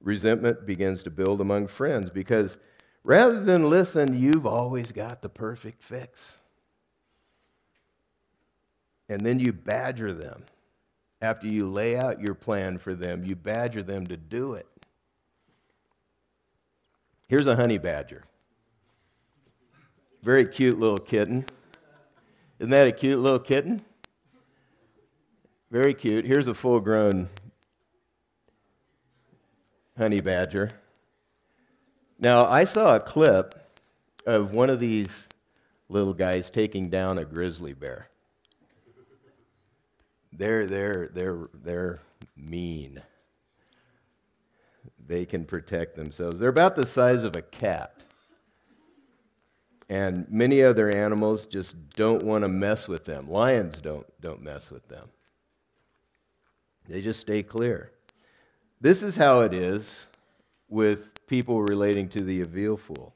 Resentment 0.02 0.66
begins 0.66 1.04
to 1.04 1.10
build 1.10 1.42
among 1.42 1.68
friends 1.68 2.10
because 2.12 2.56
rather 3.04 3.44
than 3.44 3.70
listen, 3.70 4.18
you've 4.18 4.46
always 4.46 4.92
got 4.92 5.22
the 5.22 5.30
perfect 5.30 5.82
fix. 5.82 6.38
And 9.10 9.26
then 9.26 9.40
you 9.40 9.54
badger 9.54 10.14
them. 10.14 10.44
After 11.22 11.48
you 11.48 11.68
lay 11.68 11.98
out 11.98 12.22
your 12.22 12.36
plan 12.36 12.78
for 12.78 12.94
them, 12.94 13.24
you 13.24 13.36
badger 13.36 13.82
them 13.82 14.06
to 14.08 14.18
do 14.18 14.54
it. 14.54 14.68
Here's 17.28 17.48
a 17.48 17.56
honey 17.56 17.78
badger. 17.78 18.24
Very 20.22 20.46
cute 20.46 20.80
little 20.80 20.98
kitten. 20.98 21.46
Isn't 22.60 22.72
that 22.72 22.88
a 22.88 22.92
cute 22.92 23.20
little 23.20 23.40
kitten? 23.40 23.84
Very 25.72 25.94
cute. 25.94 26.26
Here's 26.26 26.48
a 26.48 26.54
full 26.54 26.80
grown 26.80 27.30
honey 29.98 30.22
badger. 30.22 30.70
Now, 32.20 32.46
I 32.46 32.64
saw 32.64 32.96
a 32.96 33.00
clip 33.00 33.56
of 34.26 34.54
one 34.54 34.70
of 34.70 34.80
these 34.80 35.28
little 35.90 36.14
guys 36.14 36.50
taking 36.50 36.90
down 36.90 37.18
a 37.18 37.26
grizzly 37.26 37.74
bear. 37.74 38.10
They're, 40.38 40.66
they're, 40.66 41.10
they're, 41.14 41.50
they're 41.54 42.02
mean 42.36 43.02
they 45.08 45.26
can 45.26 45.46
protect 45.46 45.96
themselves. 45.96 46.40
They're 46.40 46.50
about 46.50 46.76
the 46.76 46.86
size 46.86 47.24
of 47.24 47.36
a 47.36 47.42
cat. 47.42 48.04
And 49.88 50.26
many 50.30 50.64
other 50.64 50.90
animals 50.90 51.46
just 51.46 51.76
don't 51.92 52.24
want 52.24 52.44
to 52.44 52.48
mess 52.48 52.88
with 52.88 53.06
them. 53.06 53.30
Lions 53.30 53.80
don't, 53.80 54.06
don't 54.20 54.42
mess 54.42 54.72
with 54.72 54.88
them, 54.88 55.10
they 56.88 57.02
just 57.02 57.20
stay 57.20 57.44
clear. 57.44 57.92
This 58.82 59.04
is 59.04 59.16
how 59.16 59.42
it 59.42 59.54
is 59.54 59.96
with 60.70 61.26
people 61.28 61.62
relating 61.62 62.10
to 62.10 62.22
the 62.24 62.42
Avil 62.42 62.78
fool. 62.78 63.14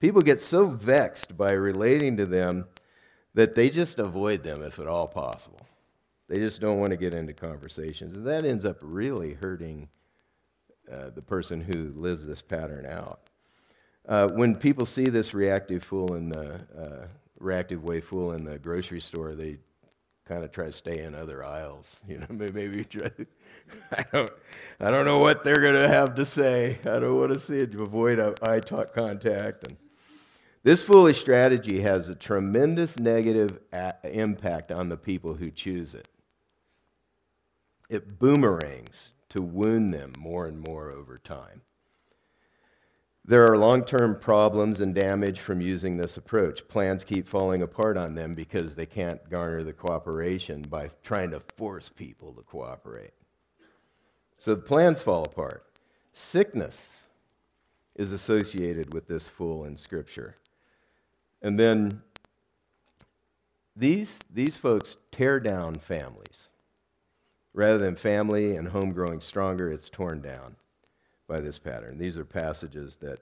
People 0.00 0.22
get 0.22 0.40
so 0.40 0.66
vexed 0.66 1.36
by 1.36 1.52
relating 1.52 2.16
to 2.16 2.26
them 2.26 2.66
that 3.34 3.54
they 3.54 3.70
just 3.70 3.98
avoid 3.98 4.42
them 4.42 4.62
if 4.62 4.78
at 4.78 4.86
all 4.86 5.06
possible. 5.06 5.60
They 6.28 6.36
just 6.36 6.60
don't 6.60 6.78
want 6.78 6.90
to 6.90 6.96
get 6.96 7.14
into 7.14 7.32
conversations. 7.32 8.14
And 8.14 8.26
that 8.26 8.44
ends 8.44 8.64
up 8.64 8.76
really 8.82 9.32
hurting 9.34 9.88
uh, 10.92 11.10
the 11.14 11.22
person 11.22 11.60
who 11.60 11.92
lives 11.96 12.24
this 12.24 12.42
pattern 12.42 12.86
out. 12.86 13.20
Uh, 14.06 14.28
when 14.28 14.56
people 14.56 14.86
see 14.86 15.08
this 15.08 15.34
reactive 15.34 15.82
fool 15.82 16.14
in 16.14 16.28
the 16.28 16.54
uh, 16.76 17.06
reactive 17.38 17.84
way 17.84 18.00
fool 18.00 18.32
in 18.32 18.44
the 18.44 18.58
grocery 18.58 19.00
store, 19.00 19.34
they 19.34 19.58
kind 20.26 20.44
of 20.44 20.52
try 20.52 20.66
to 20.66 20.72
stay 20.72 21.02
in 21.02 21.14
other 21.14 21.44
aisles. 21.44 22.00
You 22.08 22.18
know, 22.18 22.26
maybe 22.30 22.84
try. 22.84 23.10
I 23.92 24.04
don't, 24.12 24.30
I 24.80 24.90
don't 24.90 25.04
know 25.04 25.18
what 25.18 25.44
they're 25.44 25.60
going 25.60 25.80
to 25.80 25.88
have 25.88 26.14
to 26.14 26.24
say. 26.26 26.78
I 26.84 26.98
don't 26.98 27.18
want 27.18 27.32
to 27.32 27.40
see 27.40 27.60
it. 27.60 27.72
You 27.72 27.82
Avoid 27.82 28.18
eye 28.42 28.60
contact. 28.60 29.66
And 29.66 29.76
this 30.62 30.82
foolish 30.82 31.20
strategy 31.20 31.80
has 31.80 32.08
a 32.08 32.14
tremendous 32.14 32.98
negative 32.98 33.58
a- 33.72 33.94
impact 34.04 34.72
on 34.72 34.88
the 34.88 34.96
people 34.96 35.34
who 35.34 35.50
choose 35.50 35.94
it. 35.94 36.08
It 37.88 38.18
boomerangs 38.18 39.14
to 39.30 39.42
wound 39.42 39.94
them 39.94 40.12
more 40.18 40.46
and 40.46 40.58
more 40.58 40.90
over 40.90 41.18
time. 41.18 41.62
There 43.24 43.46
are 43.46 43.58
long 43.58 43.84
term 43.84 44.18
problems 44.18 44.80
and 44.80 44.94
damage 44.94 45.40
from 45.40 45.60
using 45.60 45.98
this 45.98 46.16
approach. 46.16 46.66
Plans 46.66 47.04
keep 47.04 47.28
falling 47.28 47.60
apart 47.60 47.98
on 47.98 48.14
them 48.14 48.32
because 48.32 48.74
they 48.74 48.86
can't 48.86 49.28
garner 49.28 49.62
the 49.62 49.74
cooperation 49.74 50.62
by 50.62 50.90
trying 51.02 51.30
to 51.32 51.40
force 51.40 51.90
people 51.90 52.32
to 52.32 52.42
cooperate. 52.42 53.12
So 54.38 54.54
the 54.54 54.62
plans 54.62 55.02
fall 55.02 55.24
apart. 55.24 55.66
Sickness 56.12 57.02
is 57.96 58.12
associated 58.12 58.94
with 58.94 59.06
this 59.08 59.28
fool 59.28 59.66
in 59.66 59.76
Scripture. 59.76 60.36
And 61.42 61.58
then 61.58 62.00
these, 63.76 64.20
these 64.32 64.56
folks 64.56 64.96
tear 65.12 65.38
down 65.38 65.74
families. 65.74 66.48
Rather 67.58 67.78
than 67.78 67.96
family 67.96 68.54
and 68.54 68.68
home 68.68 68.92
growing 68.92 69.20
stronger, 69.20 69.68
it's 69.68 69.88
torn 69.88 70.20
down. 70.20 70.54
by 71.26 71.40
this 71.40 71.58
pattern. 71.58 71.98
These 71.98 72.16
are 72.16 72.24
passages 72.24 72.94
that 73.00 73.18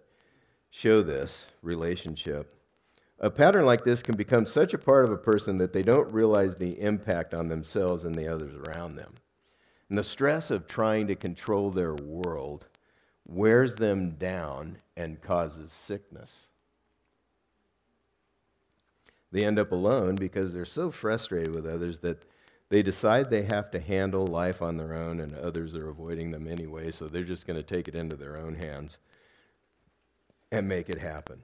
show 0.70 1.00
this 1.02 1.46
relationship. 1.62 2.54
A 3.18 3.30
pattern 3.30 3.64
like 3.64 3.82
this 3.82 4.02
can 4.02 4.14
become 4.14 4.44
such 4.44 4.74
a 4.74 4.78
part 4.78 5.06
of 5.06 5.10
a 5.10 5.16
person 5.16 5.56
that 5.56 5.72
they 5.72 5.82
don't 5.82 6.12
realize 6.12 6.54
the 6.54 6.78
impact 6.82 7.32
on 7.32 7.48
themselves 7.48 8.04
and 8.04 8.14
the 8.14 8.28
others 8.28 8.54
around 8.54 8.96
them. 8.96 9.14
And 9.88 9.96
the 9.96 10.04
stress 10.04 10.50
of 10.50 10.68
trying 10.68 11.06
to 11.06 11.16
control 11.16 11.70
their 11.70 11.94
world 11.94 12.66
wears 13.26 13.76
them 13.76 14.16
down 14.16 14.76
and 14.98 15.22
causes 15.22 15.72
sickness. 15.72 16.30
They 19.32 19.46
end 19.46 19.58
up 19.58 19.72
alone 19.72 20.14
because 20.14 20.52
they're 20.52 20.66
so 20.66 20.90
frustrated 20.90 21.54
with 21.54 21.66
others 21.66 22.00
that 22.00 22.22
they 22.68 22.82
decide 22.82 23.30
they 23.30 23.44
have 23.44 23.70
to 23.70 23.80
handle 23.80 24.26
life 24.26 24.60
on 24.60 24.76
their 24.76 24.94
own 24.94 25.20
and 25.20 25.36
others 25.36 25.74
are 25.74 25.88
avoiding 25.88 26.30
them 26.30 26.48
anyway, 26.48 26.90
so 26.90 27.06
they're 27.06 27.22
just 27.22 27.46
going 27.46 27.58
to 27.58 27.62
take 27.62 27.88
it 27.88 27.94
into 27.94 28.16
their 28.16 28.36
own 28.36 28.54
hands 28.54 28.98
and 30.50 30.68
make 30.68 30.88
it 30.88 30.98
happen. 30.98 31.42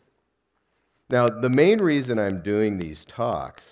Now, 1.08 1.28
the 1.28 1.50
main 1.50 1.78
reason 1.78 2.18
I'm 2.18 2.42
doing 2.42 2.78
these 2.78 3.04
talks 3.04 3.62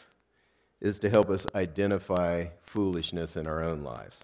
is 0.80 0.98
to 0.98 1.10
help 1.10 1.30
us 1.30 1.46
identify 1.54 2.46
foolishness 2.62 3.36
in 3.36 3.46
our 3.46 3.62
own 3.62 3.82
lives. 3.82 4.18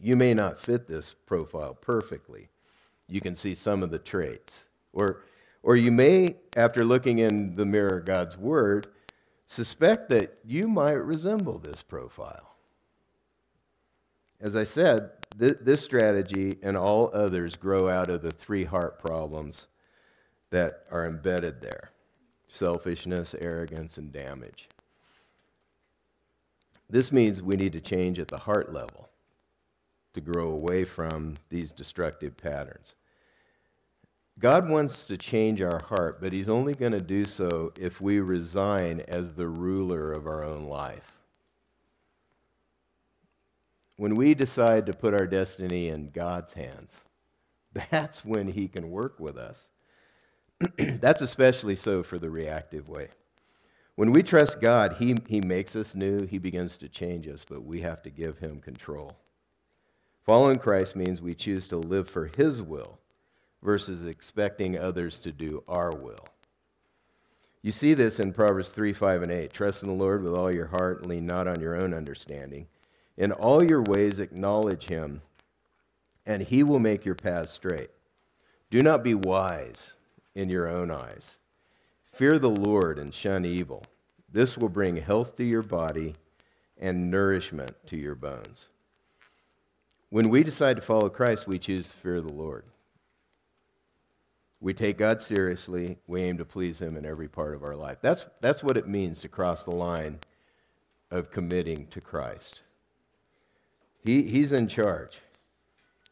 You 0.00 0.16
may 0.16 0.34
not 0.34 0.60
fit 0.60 0.86
this 0.86 1.14
profile 1.26 1.74
perfectly. 1.74 2.48
You 3.08 3.20
can 3.20 3.34
see 3.34 3.54
some 3.54 3.82
of 3.82 3.90
the 3.90 3.98
traits. 3.98 4.64
Or, 4.92 5.22
or 5.62 5.76
you 5.76 5.90
may, 5.90 6.36
after 6.56 6.84
looking 6.84 7.18
in 7.18 7.56
the 7.56 7.64
mirror 7.64 7.98
of 7.98 8.04
God's 8.04 8.36
Word, 8.36 8.88
suspect 9.48 10.10
that 10.10 10.38
you 10.44 10.68
might 10.68 10.92
resemble 10.92 11.58
this 11.58 11.82
profile. 11.82 12.54
As 14.40 14.54
I 14.54 14.62
said, 14.62 15.10
th- 15.38 15.56
this 15.62 15.82
strategy 15.82 16.58
and 16.62 16.76
all 16.76 17.10
others 17.12 17.56
grow 17.56 17.88
out 17.88 18.10
of 18.10 18.22
the 18.22 18.30
three 18.30 18.64
heart 18.64 19.00
problems 19.00 19.66
that 20.50 20.84
are 20.92 21.06
embedded 21.06 21.60
there 21.60 21.90
selfishness, 22.50 23.34
arrogance, 23.40 23.98
and 23.98 24.10
damage. 24.10 24.68
This 26.88 27.12
means 27.12 27.42
we 27.42 27.56
need 27.56 27.74
to 27.74 27.80
change 27.80 28.18
at 28.18 28.28
the 28.28 28.38
heart 28.38 28.72
level 28.72 29.10
to 30.14 30.20
grow 30.22 30.48
away 30.48 30.84
from 30.84 31.36
these 31.50 31.70
destructive 31.70 32.38
patterns. 32.38 32.94
God 34.38 34.68
wants 34.68 35.04
to 35.06 35.16
change 35.16 35.60
our 35.60 35.82
heart, 35.82 36.20
but 36.20 36.32
He's 36.32 36.48
only 36.48 36.74
going 36.74 36.92
to 36.92 37.00
do 37.00 37.24
so 37.24 37.72
if 37.78 38.00
we 38.00 38.20
resign 38.20 39.02
as 39.08 39.32
the 39.32 39.48
ruler 39.48 40.12
of 40.12 40.26
our 40.26 40.44
own 40.44 40.64
life. 40.64 41.12
When 43.96 44.14
we 44.14 44.34
decide 44.34 44.86
to 44.86 44.92
put 44.92 45.12
our 45.12 45.26
destiny 45.26 45.88
in 45.88 46.10
God's 46.10 46.52
hands, 46.52 46.98
that's 47.90 48.24
when 48.24 48.46
He 48.46 48.68
can 48.68 48.90
work 48.90 49.18
with 49.18 49.36
us. 49.36 49.68
that's 50.78 51.22
especially 51.22 51.74
so 51.74 52.04
for 52.04 52.18
the 52.18 52.30
reactive 52.30 52.88
way. 52.88 53.08
When 53.96 54.12
we 54.12 54.22
trust 54.22 54.60
God, 54.60 54.96
he, 55.00 55.16
he 55.26 55.40
makes 55.40 55.74
us 55.74 55.96
new, 55.96 56.26
He 56.26 56.38
begins 56.38 56.76
to 56.76 56.88
change 56.88 57.26
us, 57.26 57.44
but 57.48 57.64
we 57.64 57.80
have 57.80 58.02
to 58.02 58.10
give 58.10 58.38
Him 58.38 58.60
control. 58.60 59.16
Following 60.24 60.60
Christ 60.60 60.94
means 60.94 61.20
we 61.20 61.34
choose 61.34 61.66
to 61.68 61.76
live 61.76 62.08
for 62.08 62.26
His 62.36 62.62
will 62.62 63.00
versus 63.62 64.04
expecting 64.04 64.78
others 64.78 65.18
to 65.18 65.32
do 65.32 65.62
our 65.68 65.90
will. 65.90 66.26
You 67.62 67.72
see 67.72 67.94
this 67.94 68.20
in 68.20 68.32
Proverbs 68.32 68.68
3, 68.68 68.92
5, 68.92 69.22
and 69.22 69.32
8. 69.32 69.52
Trust 69.52 69.82
in 69.82 69.88
the 69.88 69.94
Lord 69.94 70.22
with 70.22 70.34
all 70.34 70.50
your 70.50 70.68
heart 70.68 71.00
and 71.00 71.08
lean 71.08 71.26
not 71.26 71.48
on 71.48 71.60
your 71.60 71.76
own 71.80 71.92
understanding. 71.92 72.68
In 73.16 73.32
all 73.32 73.64
your 73.64 73.82
ways 73.82 74.20
acknowledge 74.20 74.84
him, 74.84 75.22
and 76.24 76.42
he 76.42 76.62
will 76.62 76.78
make 76.78 77.04
your 77.04 77.16
paths 77.16 77.52
straight. 77.52 77.90
Do 78.70 78.82
not 78.82 79.02
be 79.02 79.14
wise 79.14 79.94
in 80.34 80.48
your 80.48 80.68
own 80.68 80.90
eyes. 80.90 81.34
Fear 82.12 82.38
the 82.38 82.50
Lord 82.50 82.98
and 82.98 83.12
shun 83.12 83.44
evil. 83.44 83.84
This 84.30 84.56
will 84.56 84.68
bring 84.68 84.96
health 84.96 85.36
to 85.36 85.44
your 85.44 85.62
body 85.62 86.14
and 86.76 87.10
nourishment 87.10 87.74
to 87.86 87.96
your 87.96 88.14
bones. 88.14 88.68
When 90.10 90.28
we 90.28 90.42
decide 90.42 90.76
to 90.76 90.82
follow 90.82 91.08
Christ, 91.08 91.46
we 91.46 91.58
choose 91.58 91.88
to 91.88 91.96
fear 91.96 92.20
the 92.20 92.32
Lord. 92.32 92.64
We 94.60 94.74
take 94.74 94.98
God 94.98 95.22
seriously. 95.22 95.98
We 96.06 96.22
aim 96.22 96.38
to 96.38 96.44
please 96.44 96.78
Him 96.78 96.96
in 96.96 97.06
every 97.06 97.28
part 97.28 97.54
of 97.54 97.62
our 97.62 97.76
life. 97.76 97.98
That's, 98.00 98.26
that's 98.40 98.62
what 98.62 98.76
it 98.76 98.88
means 98.88 99.20
to 99.20 99.28
cross 99.28 99.64
the 99.64 99.70
line 99.70 100.18
of 101.10 101.30
committing 101.30 101.86
to 101.88 102.00
Christ. 102.00 102.62
He, 104.04 104.22
he's 104.22 104.52
in 104.52 104.68
charge. 104.68 105.18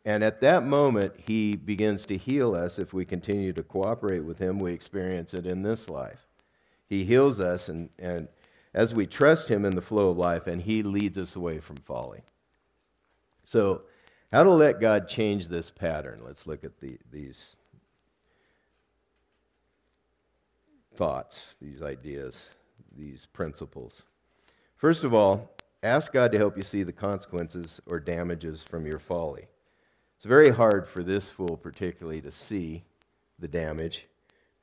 And 0.05 0.23
at 0.23 0.41
that 0.43 0.65
moment, 0.65 1.15
He 1.27 1.57
begins 1.57 2.07
to 2.07 2.17
heal 2.17 2.55
us. 2.55 2.79
If 2.79 2.93
we 2.93 3.05
continue 3.05 3.53
to 3.53 3.63
cooperate 3.63 4.21
with 4.21 4.39
Him, 4.39 4.61
we 4.61 4.73
experience 4.73 5.35
it 5.35 5.47
in 5.47 5.63
this 5.63 5.89
life. 5.89 6.27
He 6.89 7.05
heals 7.05 7.41
us, 7.41 7.69
and, 7.69 7.91
and 7.99 8.29
as 8.73 8.95
we 8.95 9.07
trust 9.07 9.49
Him 9.49 9.65
in 9.65 9.75
the 9.75 9.83
flow 9.83 10.11
of 10.11 10.19
life, 10.19 10.47
and 10.47 10.63
He 10.63 10.85
leads 10.85 11.19
us 11.19 11.35
away 11.35 11.59
from 11.59 11.77
folly. 11.79 12.23
So, 13.43 13.83
how 14.33 14.45
to 14.45 14.51
let 14.51 14.81
God 14.81 15.09
change 15.09 15.49
this 15.49 15.71
pattern? 15.71 16.21
Let's 16.25 16.47
look 16.47 16.63
at 16.63 16.79
the, 16.81 16.99
these 17.11 17.57
thoughts, 20.97 21.43
these 21.61 21.83
ideas, 21.83 22.41
these 22.97 23.27
principles. 23.27 24.03
First 24.77 25.05
of 25.05 25.15
all, 25.15 25.51
ask 25.83 26.13
God 26.13 26.33
to 26.33 26.39
help 26.39 26.57
you 26.57 26.63
see 26.63 26.83
the 26.83 26.93
consequences 26.93 27.81
or 27.87 28.01
damages 28.01 28.63
from 28.63 28.87
your 28.87 28.99
folly. 28.99 29.47
It's 30.17 30.27
very 30.27 30.51
hard 30.51 30.89
for 30.89 31.03
this 31.03 31.29
fool, 31.29 31.57
particularly, 31.57 32.21
to 32.23 32.31
see 32.31 32.85
the 33.39 33.49
damage 33.49 34.07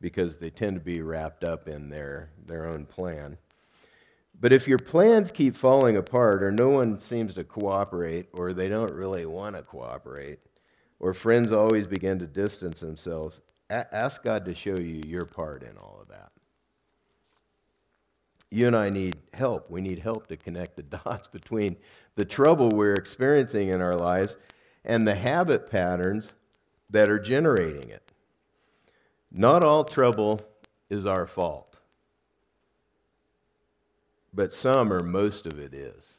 because 0.01 0.37
they 0.37 0.49
tend 0.49 0.75
to 0.75 0.81
be 0.81 1.01
wrapped 1.01 1.43
up 1.43 1.67
in 1.67 1.89
their, 1.89 2.29
their 2.45 2.67
own 2.67 2.85
plan. 2.85 3.37
But 4.39 4.51
if 4.51 4.67
your 4.67 4.79
plans 4.79 5.31
keep 5.31 5.55
falling 5.55 5.95
apart, 5.95 6.43
or 6.43 6.51
no 6.51 6.69
one 6.69 6.99
seems 6.99 7.35
to 7.35 7.43
cooperate, 7.43 8.27
or 8.33 8.51
they 8.51 8.67
don't 8.67 8.93
really 8.93 9.25
want 9.25 9.55
to 9.55 9.61
cooperate, 9.61 10.39
or 10.99 11.13
friends 11.13 11.51
always 11.51 11.87
begin 11.87 12.19
to 12.19 12.25
distance 12.27 12.79
themselves, 12.79 13.39
ask 13.91 14.23
God 14.23 14.45
to 14.45 14.53
show 14.53 14.77
you 14.77 15.01
your 15.05 15.25
part 15.25 15.63
in 15.63 15.77
all 15.77 15.99
of 16.01 16.07
that. 16.09 16.31
You 18.49 18.67
and 18.67 18.75
I 18.75 18.89
need 18.89 19.17
help. 19.33 19.71
We 19.71 19.81
need 19.81 19.99
help 19.99 20.27
to 20.27 20.37
connect 20.37 20.75
the 20.75 20.83
dots 21.05 21.27
between 21.27 21.75
the 22.15 22.25
trouble 22.25 22.69
we're 22.69 22.93
experiencing 22.93 23.69
in 23.69 23.81
our 23.81 23.95
lives 23.95 24.35
and 24.85 25.07
the 25.07 25.15
habit 25.15 25.69
patterns 25.69 26.29
that 26.89 27.09
are 27.09 27.19
generating 27.19 27.89
it. 27.89 28.11
Not 29.31 29.63
all 29.63 29.83
trouble 29.83 30.41
is 30.89 31.07
our 31.07 31.25
fault, 31.25 31.75
but 34.31 34.53
some 34.53 34.93
or 34.93 35.01
most 35.01 35.47
of 35.47 35.57
it 35.57 35.73
is, 35.73 36.13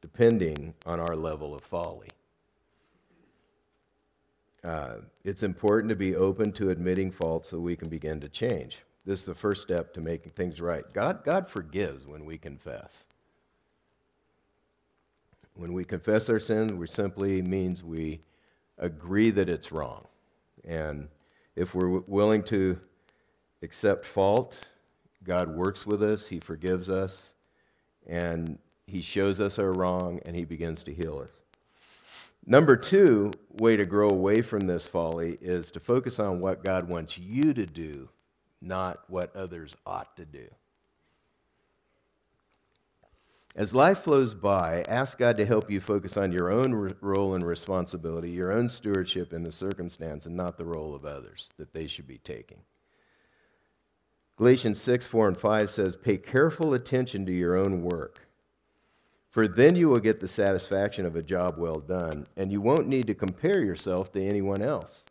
depending 0.00 0.72
on 0.86 1.00
our 1.00 1.14
level 1.14 1.54
of 1.54 1.62
folly. 1.62 2.08
Uh, 4.64 4.96
it's 5.24 5.42
important 5.42 5.88
to 5.88 5.96
be 5.96 6.16
open 6.16 6.52
to 6.52 6.70
admitting 6.70 7.10
fault 7.10 7.46
so 7.46 7.58
we 7.58 7.76
can 7.76 7.88
begin 7.88 8.20
to 8.20 8.28
change. 8.28 8.78
This 9.04 9.20
is 9.20 9.26
the 9.26 9.34
first 9.34 9.62
step 9.62 9.94
to 9.94 10.00
making 10.00 10.32
things 10.32 10.60
right. 10.60 10.84
God, 10.92 11.24
God 11.24 11.48
forgives 11.48 12.06
when 12.06 12.24
we 12.24 12.36
confess. 12.36 12.98
When 15.54 15.72
we 15.72 15.84
confess 15.84 16.28
our 16.28 16.38
sins, 16.38 16.72
we 16.72 16.86
simply 16.86 17.40
means 17.40 17.82
we 17.82 18.20
agree 18.76 19.30
that 19.30 19.48
it's 19.48 19.72
wrong. 19.72 20.06
And 20.64 21.08
if 21.56 21.74
we're 21.74 22.00
willing 22.00 22.42
to 22.44 22.78
accept 23.62 24.04
fault, 24.04 24.56
God 25.24 25.48
works 25.48 25.86
with 25.86 26.02
us, 26.02 26.26
He 26.26 26.38
forgives 26.38 26.88
us, 26.88 27.30
and 28.06 28.58
He 28.86 29.00
shows 29.00 29.40
us 29.40 29.58
our 29.58 29.72
wrong, 29.72 30.20
and 30.24 30.36
He 30.36 30.44
begins 30.44 30.82
to 30.84 30.94
heal 30.94 31.18
us. 31.18 31.37
Number 32.50 32.78
two 32.78 33.30
way 33.58 33.76
to 33.76 33.84
grow 33.84 34.08
away 34.08 34.40
from 34.40 34.60
this 34.60 34.86
folly 34.86 35.36
is 35.42 35.70
to 35.72 35.80
focus 35.80 36.18
on 36.18 36.40
what 36.40 36.64
God 36.64 36.88
wants 36.88 37.18
you 37.18 37.52
to 37.52 37.66
do, 37.66 38.08
not 38.62 39.00
what 39.06 39.36
others 39.36 39.76
ought 39.84 40.16
to 40.16 40.24
do. 40.24 40.46
As 43.54 43.74
life 43.74 43.98
flows 43.98 44.32
by, 44.32 44.82
ask 44.88 45.18
God 45.18 45.36
to 45.36 45.44
help 45.44 45.70
you 45.70 45.78
focus 45.78 46.16
on 46.16 46.32
your 46.32 46.50
own 46.50 46.94
role 47.02 47.34
and 47.34 47.44
responsibility, 47.44 48.30
your 48.30 48.50
own 48.50 48.70
stewardship 48.70 49.34
in 49.34 49.42
the 49.42 49.52
circumstance, 49.52 50.24
and 50.24 50.34
not 50.34 50.56
the 50.56 50.64
role 50.64 50.94
of 50.94 51.04
others 51.04 51.50
that 51.58 51.74
they 51.74 51.86
should 51.86 52.06
be 52.06 52.18
taking. 52.18 52.62
Galatians 54.36 54.80
6, 54.80 55.06
4, 55.06 55.28
and 55.28 55.36
5 55.36 55.70
says, 55.70 55.96
Pay 55.96 56.16
careful 56.16 56.72
attention 56.72 57.26
to 57.26 57.32
your 57.32 57.56
own 57.56 57.82
work 57.82 58.27
for 59.30 59.46
then 59.46 59.76
you 59.76 59.88
will 59.88 60.00
get 60.00 60.20
the 60.20 60.28
satisfaction 60.28 61.04
of 61.04 61.16
a 61.16 61.22
job 61.22 61.58
well 61.58 61.80
done, 61.80 62.26
and 62.36 62.50
you 62.50 62.60
won't 62.60 62.88
need 62.88 63.06
to 63.06 63.14
compare 63.14 63.60
yourself 63.60 64.10
to 64.12 64.24
anyone 64.24 64.62
else. 64.62 65.04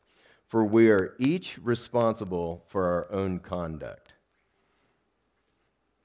For 0.47 0.63
we 0.63 0.89
are 0.89 1.15
each 1.19 1.57
responsible 1.61 2.63
for 2.67 2.85
our 2.85 3.11
own 3.11 3.39
conduct. 3.39 4.13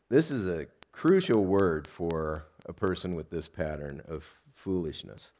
This 0.08 0.30
is 0.30 0.46
a 0.46 0.66
crucial 0.90 1.44
word 1.44 1.86
for 1.86 2.46
a 2.66 2.72
person 2.72 3.14
with 3.14 3.30
this 3.30 3.48
pattern 3.48 4.02
of 4.08 4.24
foolishness. 4.54 5.30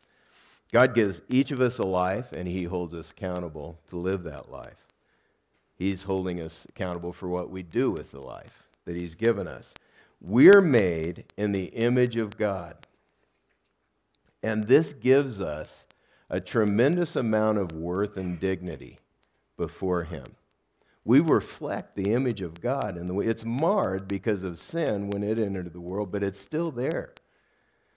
God 0.73 0.95
gives 0.95 1.21
each 1.29 1.51
of 1.51 1.61
us 1.61 1.79
a 1.79 1.85
life, 1.85 2.33
and 2.33 2.49
He 2.49 2.65
holds 2.65 2.95
us 2.95 3.11
accountable 3.11 3.79
to 3.89 3.97
live 3.97 4.23
that 4.23 4.51
life. 4.51 4.87
He's 5.77 6.05
holding 6.05 6.41
us 6.41 6.67
accountable 6.69 7.13
for 7.13 7.29
what 7.29 7.51
we 7.51 7.63
do 7.63 7.91
with 7.91 8.13
the 8.13 8.21
life 8.21 8.63
that 8.87 8.97
He's 8.97 9.15
given 9.15 9.47
us. 9.47 9.75
We're 10.23 10.61
made 10.61 11.25
in 11.37 11.51
the 11.51 11.65
image 11.65 12.17
of 12.17 12.39
God. 12.39 12.87
And 14.43 14.69
this 14.69 14.93
gives 14.93 15.41
us 15.41 15.85
a 16.31 16.41
tremendous 16.41 17.17
amount 17.17 17.59
of 17.59 17.73
worth 17.73 18.17
and 18.17 18.39
dignity 18.39 18.99
before 19.57 20.05
Him. 20.05 20.25
We 21.05 21.19
reflect 21.19 21.97
the 21.97 22.13
image 22.13 22.41
of 22.41 22.61
God, 22.61 22.97
and 22.97 23.21
it's 23.23 23.45
marred 23.45 24.07
because 24.07 24.45
of 24.45 24.61
sin 24.61 25.11
when 25.11 25.25
it 25.25 25.41
entered 25.41 25.73
the 25.73 25.81
world, 25.81 26.13
but 26.13 26.23
it's 26.23 26.41
still 26.41 26.71
there. 26.71 27.13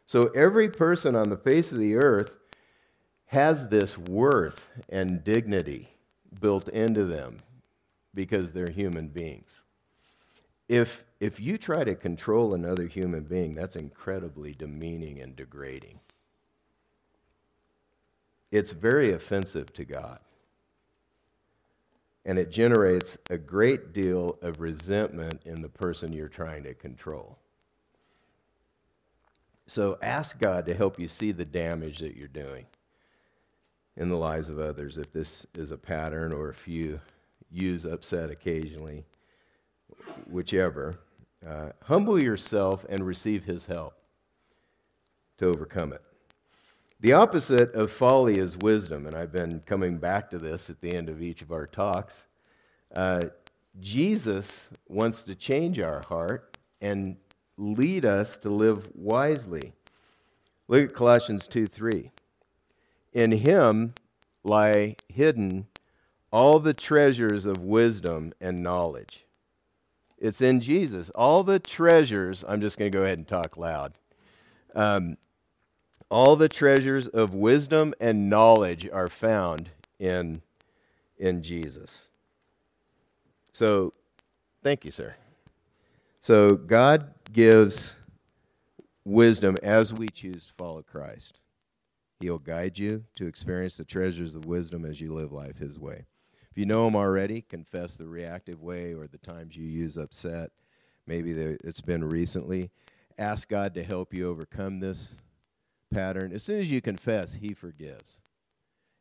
So 0.08 0.28
every 0.30 0.70
person 0.70 1.16
on 1.16 1.30
the 1.30 1.38
face 1.38 1.72
of 1.72 1.78
the 1.78 1.96
earth 1.96 2.38
has 3.28 3.68
this 3.68 3.98
worth 3.98 4.70
and 4.90 5.24
dignity 5.24 5.90
built 6.42 6.70
into 6.70 7.06
them 7.06 7.38
because 8.14 8.52
they're 8.52 8.70
human 8.70 9.08
beings. 9.08 9.50
If, 10.68 11.04
if 11.26 11.40
you 11.40 11.58
try 11.58 11.84
to 11.84 11.96
control 11.96 12.54
another 12.54 12.86
human 12.86 13.24
being, 13.24 13.56
that's 13.56 13.76
incredibly 13.76 14.54
demeaning 14.54 15.20
and 15.20 15.36
degrading. 15.36 16.00
It's 18.52 18.72
very 18.72 19.12
offensive 19.12 19.74
to 19.74 19.86
God. 19.86 20.20
And 22.26 22.38
it 22.38 22.52
generates 22.52 23.18
a 23.32 23.40
great 23.40 23.92
deal 23.92 24.38
of 24.44 24.62
resentment 24.62 25.42
in 25.46 25.64
the 25.64 25.70
person 25.70 26.14
you're 26.14 26.28
trying 26.28 26.62
to 26.64 26.76
control. 26.76 27.40
So 29.66 29.98
ask 30.04 30.38
God 30.38 30.68
to 30.68 30.76
help 30.76 31.00
you 31.00 31.08
see 31.08 31.32
the 31.32 31.44
damage 31.44 31.98
that 32.00 32.16
you're 32.16 32.28
doing 32.28 32.68
in 33.98 34.10
the 34.10 34.16
lives 34.16 34.50
of 34.50 34.60
others 34.60 35.00
if 35.00 35.12
this 35.12 35.48
is 35.56 35.72
a 35.72 35.78
pattern 35.78 36.32
or 36.32 36.50
if 36.50 36.68
you 36.68 37.00
use 37.52 37.84
upset 37.84 38.30
occasionally, 38.30 39.06
whichever. 40.30 41.00
Uh, 41.48 41.70
humble 41.84 42.22
yourself 42.22 42.86
and 42.90 43.06
receive 43.06 43.44
his 43.44 43.66
help 43.66 43.94
to 45.38 45.46
overcome 45.46 45.94
it. 45.94 46.02
The 47.02 47.14
opposite 47.14 47.74
of 47.74 47.92
folly 47.92 48.40
is 48.40 48.58
wisdom, 48.58 49.06
and 49.06 49.16
I've 49.16 49.32
been 49.32 49.62
coming 49.66 49.98
back 49.98 50.30
to 50.32 50.40
this 50.40 50.70
at 50.70 50.82
the 50.82 50.96
end 50.96 51.10
of 51.10 51.22
each 51.22 51.42
of 51.42 51.52
our 51.52 51.68
talks. 51.68 52.24
Uh, 52.96 53.26
Jesus 53.80 54.70
wants 54.88 55.24
to 55.24 55.36
change 55.36 55.80
our 55.80 56.02
heart 56.02 56.58
and 56.82 57.18
lead 57.58 58.06
us 58.06 58.38
to 58.40 58.50
live 58.50 58.90
wisely. 58.96 59.74
Look 60.68 60.90
at 60.90 60.96
Colossians 60.96 61.48
2 61.48 61.68
3. 61.68 62.12
In 63.14 63.32
him 63.32 63.94
lie 64.44 64.96
hidden 65.08 65.68
all 66.32 66.60
the 66.60 66.74
treasures 66.74 67.46
of 67.46 67.60
wisdom 67.60 68.34
and 68.42 68.64
knowledge. 68.64 69.25
It's 70.26 70.42
in 70.42 70.60
Jesus. 70.60 71.12
All 71.12 71.44
the 71.44 71.60
treasures, 71.60 72.44
I'm 72.48 72.60
just 72.60 72.80
going 72.80 72.92
to 72.92 72.98
go 72.98 73.04
ahead 73.04 73.20
and 73.20 73.28
talk 73.28 73.58
loud. 73.58 73.94
Um, 74.74 75.18
all 76.10 76.36
the 76.36 76.50
treasures 76.50 77.06
of 77.06 77.36
wisdom 77.36 77.94
and 78.00 78.28
knowledge 78.28 78.90
are 78.92 79.08
found 79.08 79.70
in, 80.00 80.42
in 81.20 81.44
Jesus. 81.44 82.02
So, 83.54 83.94
thank 84.64 84.84
you, 84.84 84.90
sir. 84.90 85.14
So, 86.22 86.56
God 86.56 87.14
gives 87.32 87.94
wisdom 89.04 89.58
as 89.62 89.94
we 89.94 90.08
choose 90.10 90.48
to 90.48 90.54
follow 90.54 90.82
Christ. 90.82 91.38
He'll 92.20 92.40
guide 92.40 92.80
you 92.80 93.04
to 93.18 93.28
experience 93.28 93.78
the 93.78 93.86
treasures 93.86 94.34
of 94.34 94.46
wisdom 94.46 94.86
as 94.86 95.00
you 95.00 95.14
live 95.14 95.32
life 95.32 95.60
His 95.60 95.78
way. 95.78 96.06
If 96.56 96.60
you 96.60 96.66
know 96.68 96.88
Him 96.88 96.96
already, 96.96 97.42
confess 97.42 97.98
the 97.98 98.08
reactive 98.08 98.62
way 98.62 98.94
or 98.94 99.08
the 99.08 99.18
times 99.18 99.58
you 99.58 99.66
use 99.66 99.98
upset. 99.98 100.52
Maybe 101.06 101.32
it's 101.34 101.82
been 101.82 102.02
recently. 102.02 102.72
Ask 103.18 103.50
God 103.50 103.74
to 103.74 103.84
help 103.84 104.14
you 104.14 104.30
overcome 104.30 104.80
this 104.80 105.20
pattern. 105.94 106.32
As 106.32 106.44
soon 106.44 106.62
as 106.62 106.72
you 106.72 106.80
confess, 106.80 107.34
He 107.34 107.54
forgives. 107.54 108.22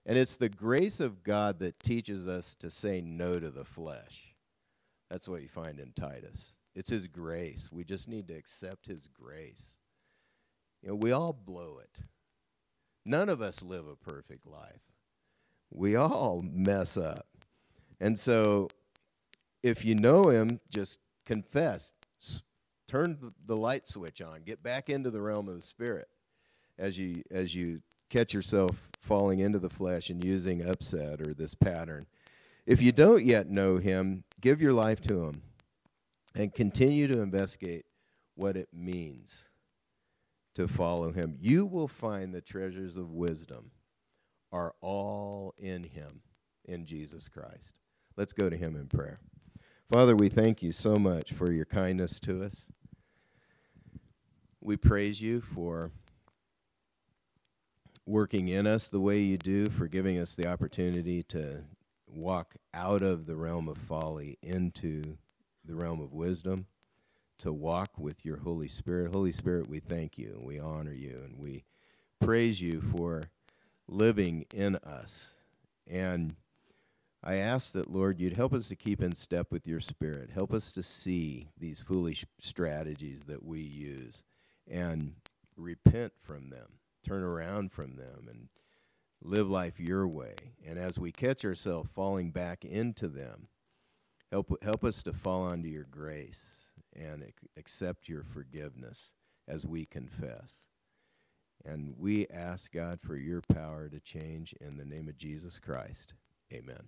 And 0.04 0.18
it's 0.18 0.36
the 0.36 0.48
grace 0.48 0.98
of 0.98 1.22
God 1.22 1.60
that 1.60 1.78
teaches 1.78 2.26
us 2.26 2.56
to 2.56 2.70
say 2.70 3.00
no 3.00 3.38
to 3.38 3.50
the 3.50 3.64
flesh. 3.64 4.34
That's 5.08 5.28
what 5.28 5.40
you 5.40 5.48
find 5.48 5.78
in 5.78 5.92
Titus. 5.92 6.54
It's 6.74 6.90
His 6.90 7.06
grace. 7.06 7.68
We 7.70 7.84
just 7.84 8.08
need 8.08 8.26
to 8.26 8.34
accept 8.34 8.86
His 8.86 9.06
grace. 9.06 9.78
You 10.82 10.88
know, 10.88 10.96
we 10.96 11.12
all 11.12 11.32
blow 11.32 11.78
it. 11.80 12.02
None 13.04 13.28
of 13.28 13.40
us 13.40 13.62
live 13.62 13.86
a 13.86 13.94
perfect 13.94 14.44
life. 14.44 14.82
We 15.70 15.94
all 15.94 16.42
mess 16.44 16.96
up. 16.96 17.28
And 18.00 18.18
so, 18.18 18.68
if 19.62 19.84
you 19.84 19.94
know 19.94 20.28
Him, 20.28 20.60
just 20.70 21.00
confess. 21.24 21.92
Turn 22.86 23.32
the 23.46 23.56
light 23.56 23.88
switch 23.88 24.20
on. 24.20 24.42
Get 24.42 24.62
back 24.62 24.90
into 24.90 25.10
the 25.10 25.20
realm 25.20 25.48
of 25.48 25.56
the 25.56 25.62
Spirit 25.62 26.08
as 26.78 26.98
you, 26.98 27.22
as 27.30 27.54
you 27.54 27.80
catch 28.10 28.34
yourself 28.34 28.88
falling 29.00 29.38
into 29.40 29.58
the 29.58 29.70
flesh 29.70 30.10
and 30.10 30.22
using 30.22 30.68
upset 30.68 31.20
or 31.20 31.34
this 31.34 31.54
pattern. 31.54 32.06
If 32.66 32.82
you 32.82 32.92
don't 32.92 33.24
yet 33.24 33.48
know 33.48 33.78
Him, 33.78 34.24
give 34.40 34.60
your 34.60 34.72
life 34.72 35.00
to 35.02 35.24
Him 35.24 35.42
and 36.34 36.54
continue 36.54 37.06
to 37.08 37.20
investigate 37.20 37.86
what 38.34 38.56
it 38.56 38.68
means 38.72 39.44
to 40.54 40.68
follow 40.68 41.12
him. 41.12 41.36
You 41.40 41.66
will 41.66 41.88
find 41.88 42.32
the 42.32 42.40
treasures 42.40 42.96
of 42.96 43.12
wisdom 43.12 43.70
are 44.52 44.74
all 44.80 45.54
in 45.58 45.84
him, 45.84 46.20
in 46.64 46.86
Jesus 46.86 47.28
Christ. 47.28 47.72
Let's 48.16 48.32
go 48.32 48.48
to 48.48 48.56
him 48.56 48.76
in 48.76 48.86
prayer. 48.86 49.18
Father, 49.90 50.14
we 50.16 50.28
thank 50.28 50.62
you 50.62 50.72
so 50.72 50.96
much 50.96 51.32
for 51.32 51.52
your 51.52 51.64
kindness 51.64 52.20
to 52.20 52.44
us. 52.44 52.66
We 54.60 54.76
praise 54.76 55.20
you 55.20 55.40
for 55.40 55.90
working 58.06 58.48
in 58.48 58.66
us 58.66 58.86
the 58.86 59.00
way 59.00 59.20
you 59.20 59.36
do, 59.36 59.68
for 59.68 59.88
giving 59.88 60.18
us 60.18 60.34
the 60.34 60.46
opportunity 60.46 61.22
to 61.24 61.64
walk 62.06 62.54
out 62.72 63.02
of 63.02 63.26
the 63.26 63.36
realm 63.36 63.68
of 63.68 63.78
folly 63.78 64.38
into 64.42 65.16
the 65.64 65.74
realm 65.74 66.00
of 66.00 66.12
wisdom 66.12 66.66
to 67.38 67.52
walk 67.52 67.98
with 67.98 68.24
your 68.24 68.36
Holy 68.36 68.68
Spirit. 68.68 69.12
Holy 69.12 69.32
Spirit, 69.32 69.68
we 69.68 69.80
thank 69.80 70.16
you 70.18 70.34
and 70.36 70.46
we 70.46 70.58
honor 70.58 70.92
you 70.92 71.20
and 71.24 71.38
we 71.38 71.64
praise 72.20 72.60
you 72.60 72.80
for 72.96 73.24
living 73.88 74.46
in 74.54 74.76
us. 74.76 75.34
And 75.86 76.36
I 77.26 77.36
ask 77.36 77.72
that, 77.72 77.90
Lord, 77.90 78.20
you'd 78.20 78.36
help 78.36 78.52
us 78.52 78.68
to 78.68 78.76
keep 78.76 79.02
in 79.02 79.14
step 79.14 79.50
with 79.50 79.66
your 79.66 79.80
Spirit. 79.80 80.28
Help 80.30 80.52
us 80.52 80.70
to 80.72 80.82
see 80.82 81.48
these 81.58 81.80
foolish 81.80 82.26
strategies 82.38 83.20
that 83.26 83.42
we 83.42 83.60
use 83.60 84.22
and 84.70 85.14
repent 85.56 86.12
from 86.20 86.50
them, 86.50 86.66
turn 87.02 87.22
around 87.22 87.72
from 87.72 87.96
them, 87.96 88.28
and 88.28 88.48
live 89.22 89.48
life 89.48 89.80
your 89.80 90.06
way. 90.06 90.34
And 90.66 90.78
as 90.78 90.98
we 90.98 91.12
catch 91.12 91.46
ourselves 91.46 91.88
falling 91.94 92.30
back 92.30 92.62
into 92.62 93.08
them, 93.08 93.48
help, 94.30 94.62
help 94.62 94.84
us 94.84 95.02
to 95.04 95.14
fall 95.14 95.44
onto 95.44 95.68
your 95.68 95.86
grace 95.90 96.66
and 96.94 97.24
accept 97.56 98.06
your 98.06 98.22
forgiveness 98.22 99.12
as 99.48 99.64
we 99.64 99.86
confess. 99.86 100.66
And 101.64 101.94
we 101.98 102.26
ask 102.28 102.70
God 102.70 103.00
for 103.00 103.16
your 103.16 103.40
power 103.40 103.88
to 103.88 103.98
change 104.00 104.54
in 104.60 104.76
the 104.76 104.84
name 104.84 105.08
of 105.08 105.16
Jesus 105.16 105.58
Christ. 105.58 106.12
Amen. 106.52 106.86